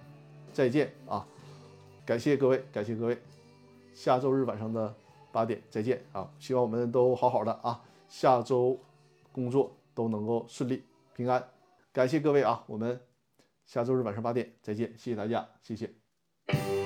[0.51, 1.25] 再见啊，
[2.05, 3.17] 感谢各位，感谢各位，
[3.93, 4.93] 下周日晚上的
[5.31, 7.79] 八点再见啊，希望我们都好好的啊。
[8.09, 8.77] 下周
[9.31, 10.83] 工作都能够顺利
[11.15, 11.47] 平安，
[11.93, 12.63] 感谢各位啊！
[12.67, 12.99] 我们
[13.65, 16.78] 下周日晚上八点再见，谢谢大家，谢谢。